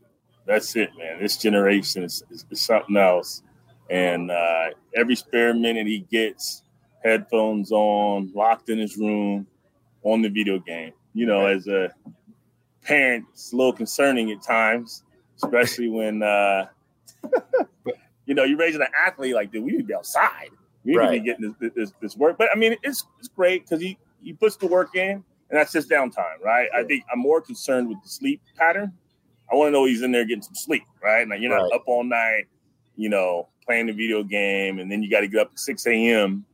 that's 0.49 0.75
it, 0.77 0.91
man. 0.97 1.21
This 1.21 1.37
generation 1.37 2.03
is, 2.03 2.25
is, 2.31 2.47
is 2.51 2.63
something 2.63 2.97
else. 2.97 3.43
And 3.91 4.31
uh, 4.31 4.71
every 4.97 5.15
spare 5.15 5.55
minute 5.55 5.87
he 5.87 6.01
gets, 6.11 6.63
headphones 7.05 7.71
on, 7.71 8.33
locked 8.35 8.71
in 8.71 8.79
his 8.79 8.97
room, 8.97 9.47
on 10.03 10.23
the 10.23 10.29
video 10.29 10.59
game. 10.59 10.93
You 11.13 11.27
know, 11.27 11.47
as 11.47 11.69
a 11.69 11.95
parent, 12.83 13.27
it's 13.33 13.53
a 13.53 13.57
little 13.57 13.75
concerning 13.75 14.31
at 14.31 14.43
times, 14.43 15.05
especially 15.43 15.89
when 15.89 16.23
uh, 16.23 16.69
you 18.27 18.35
know 18.35 18.45
you're 18.45 18.59
raising 18.59 18.81
an 18.81 18.89
athlete 18.99 19.35
like, 19.35 19.53
dude, 19.53 19.65
we 19.65 19.73
need 19.73 19.79
to 19.79 19.85
be 19.85 19.95
outside. 19.95 20.51
We 20.85 20.93
need 20.93 20.99
right. 20.99 21.07
to 21.07 21.21
be 21.21 21.27
getting 21.27 21.55
this, 21.61 21.73
this, 21.75 21.93
this 22.01 22.17
work. 22.17 22.39
But 22.39 22.49
I 22.55 22.59
mean, 22.59 22.77
it's 22.83 23.05
it's 23.19 23.29
great 23.29 23.65
because 23.65 23.83
he 23.83 23.99
he 24.23 24.33
puts 24.33 24.57
the 24.57 24.67
work 24.67 24.95
in, 24.95 25.11
and 25.11 25.25
that's 25.51 25.73
just 25.73 25.91
downtime, 25.91 26.41
right? 26.43 26.69
I 26.75 26.85
think 26.85 27.05
I'm 27.13 27.19
more 27.19 27.41
concerned 27.41 27.89
with 27.89 28.03
the 28.03 28.09
sleep 28.09 28.41
pattern 28.57 28.93
I 29.51 29.55
want 29.57 29.69
to 29.69 29.73
know 29.73 29.85
he's 29.87 30.03
in 30.03 30.13
there 30.13 30.25
getting 30.25 30.43
some 30.43 30.55
sleep, 30.55 30.83
right? 31.03 31.27
Like 31.29 31.41
you're 31.41 31.51
not 31.51 31.63
right. 31.65 31.73
up 31.73 31.85
all 31.87 32.05
night, 32.05 32.47
you 32.97 33.09
know, 33.09 33.49
playing 33.65 33.87
the 33.87 33.93
video 33.93 34.23
game, 34.23 34.79
and 34.79 34.91
then 34.91 35.03
you 35.03 35.11
got 35.11 35.21
to 35.21 35.29
get 35.29 35.41
up 35.41 35.51
at 35.53 35.59
6 35.59 35.87
a.m. 35.87 36.45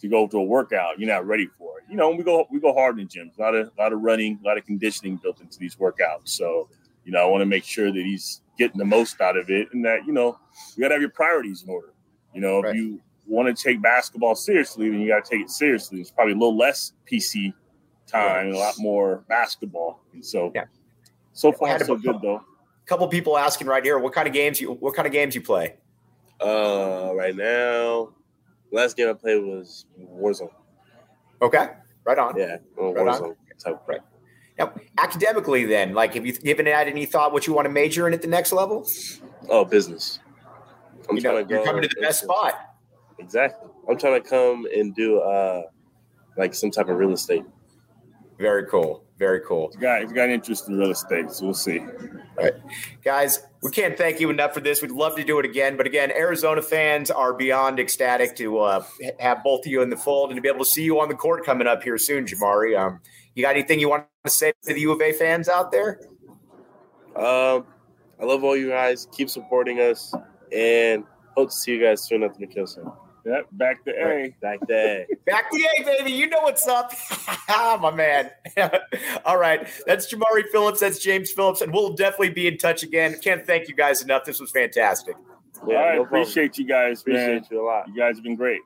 to 0.00 0.08
go 0.08 0.26
to 0.28 0.38
a 0.38 0.42
workout. 0.42 0.98
You're 0.98 1.08
not 1.08 1.26
ready 1.26 1.48
for 1.58 1.78
it. 1.78 1.84
You 1.90 1.96
know, 1.96 2.10
we 2.10 2.22
go 2.24 2.46
we 2.50 2.60
go 2.60 2.72
hard 2.72 2.98
in 2.98 3.06
the 3.06 3.10
gyms. 3.20 3.36
A 3.38 3.42
lot 3.42 3.54
of 3.54 3.70
a 3.76 3.80
lot 3.82 3.92
of 3.92 4.00
running, 4.02 4.38
a 4.42 4.46
lot 4.46 4.58
of 4.58 4.64
conditioning 4.64 5.16
built 5.16 5.40
into 5.40 5.58
these 5.58 5.76
workouts. 5.76 6.28
So, 6.28 6.68
you 7.04 7.12
know, 7.12 7.20
I 7.20 7.26
want 7.26 7.42
to 7.42 7.46
make 7.46 7.64
sure 7.64 7.86
that 7.92 7.94
he's 8.04 8.40
getting 8.58 8.78
the 8.78 8.84
most 8.84 9.20
out 9.20 9.36
of 9.36 9.50
it, 9.50 9.68
and 9.72 9.84
that 9.84 10.06
you 10.06 10.12
know 10.12 10.38
you 10.76 10.82
got 10.82 10.88
to 10.88 10.94
have 10.94 11.02
your 11.02 11.10
priorities 11.10 11.62
in 11.62 11.70
order. 11.70 11.92
You 12.34 12.40
know, 12.40 12.60
Right. 12.62 12.70
if 12.70 12.76
you 12.76 13.00
want 13.26 13.54
to 13.56 13.62
take 13.62 13.80
basketball 13.82 14.34
seriously, 14.34 14.90
then 14.90 15.00
you 15.00 15.08
got 15.08 15.24
to 15.24 15.30
take 15.30 15.40
it 15.40 15.50
seriously. 15.50 16.00
It's 16.00 16.10
probably 16.10 16.32
a 16.34 16.36
little 16.36 16.56
less 16.56 16.92
PC 17.10 17.52
time 18.06 18.46
and 18.48 18.54
a 18.54 18.58
lot 18.58 18.74
more 18.78 19.24
basketball. 19.28 20.00
And 20.12 20.24
so, 20.24 20.52
Yeah. 20.54 20.64
So 21.34 21.52
far 21.52 21.68
had 21.68 21.84
so 21.84 21.94
a- 21.94 21.98
good 21.98 22.16
though. 22.22 22.36
A 22.36 22.86
couple 22.86 23.06
people 23.08 23.36
asking 23.38 23.66
right 23.66 23.84
here, 23.84 23.98
what 23.98 24.12
kind 24.14 24.26
of 24.26 24.32
games 24.34 24.60
you 24.60 24.72
what 24.72 24.94
kind 24.94 25.06
of 25.06 25.12
games 25.12 25.34
you 25.34 25.40
play? 25.42 25.76
Uh, 26.40 27.12
right 27.14 27.34
now, 27.36 28.08
last 28.72 28.96
game 28.96 29.08
I 29.08 29.12
played 29.12 29.42
was 29.42 29.86
Warzone. 30.00 30.50
Okay, 31.42 31.68
right 32.04 32.18
on. 32.18 32.36
Yeah, 32.38 32.56
uh, 32.80 32.92
Right 32.92 33.06
on. 33.08 33.20
Warzone. 33.20 33.36
type. 33.58 33.80
Right. 33.86 34.00
Now, 34.58 34.72
academically, 34.98 35.64
then, 35.64 35.94
like, 35.94 36.14
have 36.14 36.24
you 36.24 36.32
given 36.32 36.66
it 36.66 36.70
any 36.70 37.06
thought 37.06 37.32
what 37.32 37.46
you 37.46 37.52
want 37.52 37.66
to 37.66 37.70
major 37.70 38.06
in 38.06 38.14
at 38.14 38.22
the 38.22 38.28
next 38.28 38.52
level? 38.52 38.86
Oh, 39.48 39.64
business. 39.64 40.20
I'm 41.08 41.16
you 41.16 41.22
know, 41.22 41.32
trying 41.32 41.44
to 41.46 41.50
you're 41.50 41.58
go 41.60 41.64
coming 41.66 41.82
to 41.82 41.88
the 41.88 42.00
best 42.00 42.22
into- 42.22 42.32
spot. 42.34 42.54
Exactly. 43.18 43.68
I'm 43.88 43.96
trying 43.98 44.20
to 44.22 44.28
come 44.28 44.66
and 44.74 44.94
do 44.94 45.20
uh 45.20 45.62
like 46.36 46.52
some 46.54 46.70
type 46.70 46.88
of 46.88 46.96
real 46.96 47.12
estate. 47.12 47.44
Very 48.38 48.66
cool. 48.66 49.03
Very 49.18 49.40
cool. 49.40 49.68
He's 49.68 49.80
got 49.80 50.02
he's 50.02 50.12
got 50.12 50.28
interest 50.28 50.68
in 50.68 50.76
real 50.76 50.90
estate, 50.90 51.30
so 51.30 51.44
we'll 51.44 51.54
see. 51.54 51.78
All 51.78 52.44
right. 52.44 52.54
Guys, 53.04 53.46
we 53.62 53.70
can't 53.70 53.96
thank 53.96 54.18
you 54.18 54.28
enough 54.28 54.52
for 54.52 54.60
this. 54.60 54.82
We'd 54.82 54.90
love 54.90 55.14
to 55.16 55.22
do 55.22 55.38
it 55.38 55.44
again. 55.44 55.76
But 55.76 55.86
again, 55.86 56.10
Arizona 56.10 56.60
fans 56.60 57.12
are 57.12 57.32
beyond 57.32 57.78
ecstatic 57.78 58.34
to 58.36 58.58
uh, 58.58 58.84
have 59.20 59.44
both 59.44 59.60
of 59.60 59.66
you 59.66 59.82
in 59.82 59.90
the 59.90 59.96
fold 59.96 60.30
and 60.30 60.36
to 60.36 60.42
be 60.42 60.48
able 60.48 60.64
to 60.64 60.70
see 60.70 60.82
you 60.82 60.98
on 60.98 61.08
the 61.08 61.14
court 61.14 61.44
coming 61.44 61.68
up 61.68 61.84
here 61.84 61.96
soon, 61.96 62.26
Jamari. 62.26 62.76
Um, 62.76 63.00
you 63.36 63.42
got 63.42 63.54
anything 63.54 63.78
you 63.78 63.88
want 63.88 64.06
to 64.24 64.30
say 64.30 64.52
to 64.64 64.74
the 64.74 64.80
U 64.80 64.92
of 64.92 65.00
A 65.00 65.12
fans 65.12 65.48
out 65.48 65.70
there? 65.70 66.00
Um, 67.14 67.66
I 68.20 68.24
love 68.24 68.42
all 68.42 68.56
you 68.56 68.70
guys. 68.70 69.06
Keep 69.12 69.30
supporting 69.30 69.78
us, 69.78 70.12
and 70.52 71.04
hope 71.36 71.50
to 71.50 71.54
see 71.54 71.72
you 71.72 71.80
guys 71.80 72.02
soon 72.02 72.24
at 72.24 72.36
the 72.36 72.44
McKale 72.44 72.68
Center. 72.68 72.90
Yep, 73.24 73.46
back 73.52 73.84
to 73.84 73.90
A. 73.90 74.34
Back 74.42 74.66
to 74.66 74.74
A. 74.74 75.06
Back 75.26 75.50
to 75.50 75.56
A, 75.56 75.84
baby. 75.84 76.12
You 76.12 76.28
know 76.28 76.40
what's 76.42 76.66
up. 76.68 76.92
My 77.48 77.90
man. 77.90 78.30
All 79.24 79.38
right. 79.38 79.66
That's 79.86 80.12
Jamari 80.12 80.44
Phillips. 80.52 80.80
That's 80.80 80.98
James 80.98 81.30
Phillips. 81.32 81.62
And 81.62 81.72
we'll 81.72 81.94
definitely 81.94 82.30
be 82.30 82.46
in 82.46 82.58
touch 82.58 82.82
again. 82.82 83.16
Can't 83.22 83.46
thank 83.46 83.68
you 83.68 83.74
guys 83.74 84.02
enough. 84.02 84.24
This 84.24 84.40
was 84.40 84.50
fantastic. 84.50 85.16
Yeah, 85.66 85.76
All 85.76 85.82
right, 85.84 85.94
no 85.96 86.02
problem. 86.04 86.22
appreciate 86.22 86.58
you 86.58 86.66
guys, 86.66 87.02
man. 87.06 87.16
Appreciate 87.16 87.50
you 87.50 87.62
a 87.62 87.64
lot. 87.64 87.88
You 87.88 87.96
guys 87.96 88.16
have 88.16 88.24
been 88.24 88.36
great. 88.36 88.60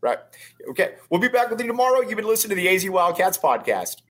Right. 0.00 0.18
Okay. 0.70 0.94
We'll 1.10 1.20
be 1.20 1.28
back 1.28 1.50
with 1.50 1.60
you 1.60 1.66
tomorrow. 1.66 2.00
You've 2.00 2.16
been 2.16 2.26
listening 2.26 2.56
to 2.56 2.62
the 2.62 2.68
AZ 2.68 2.88
Wildcats 2.88 3.38
podcast. 3.38 4.02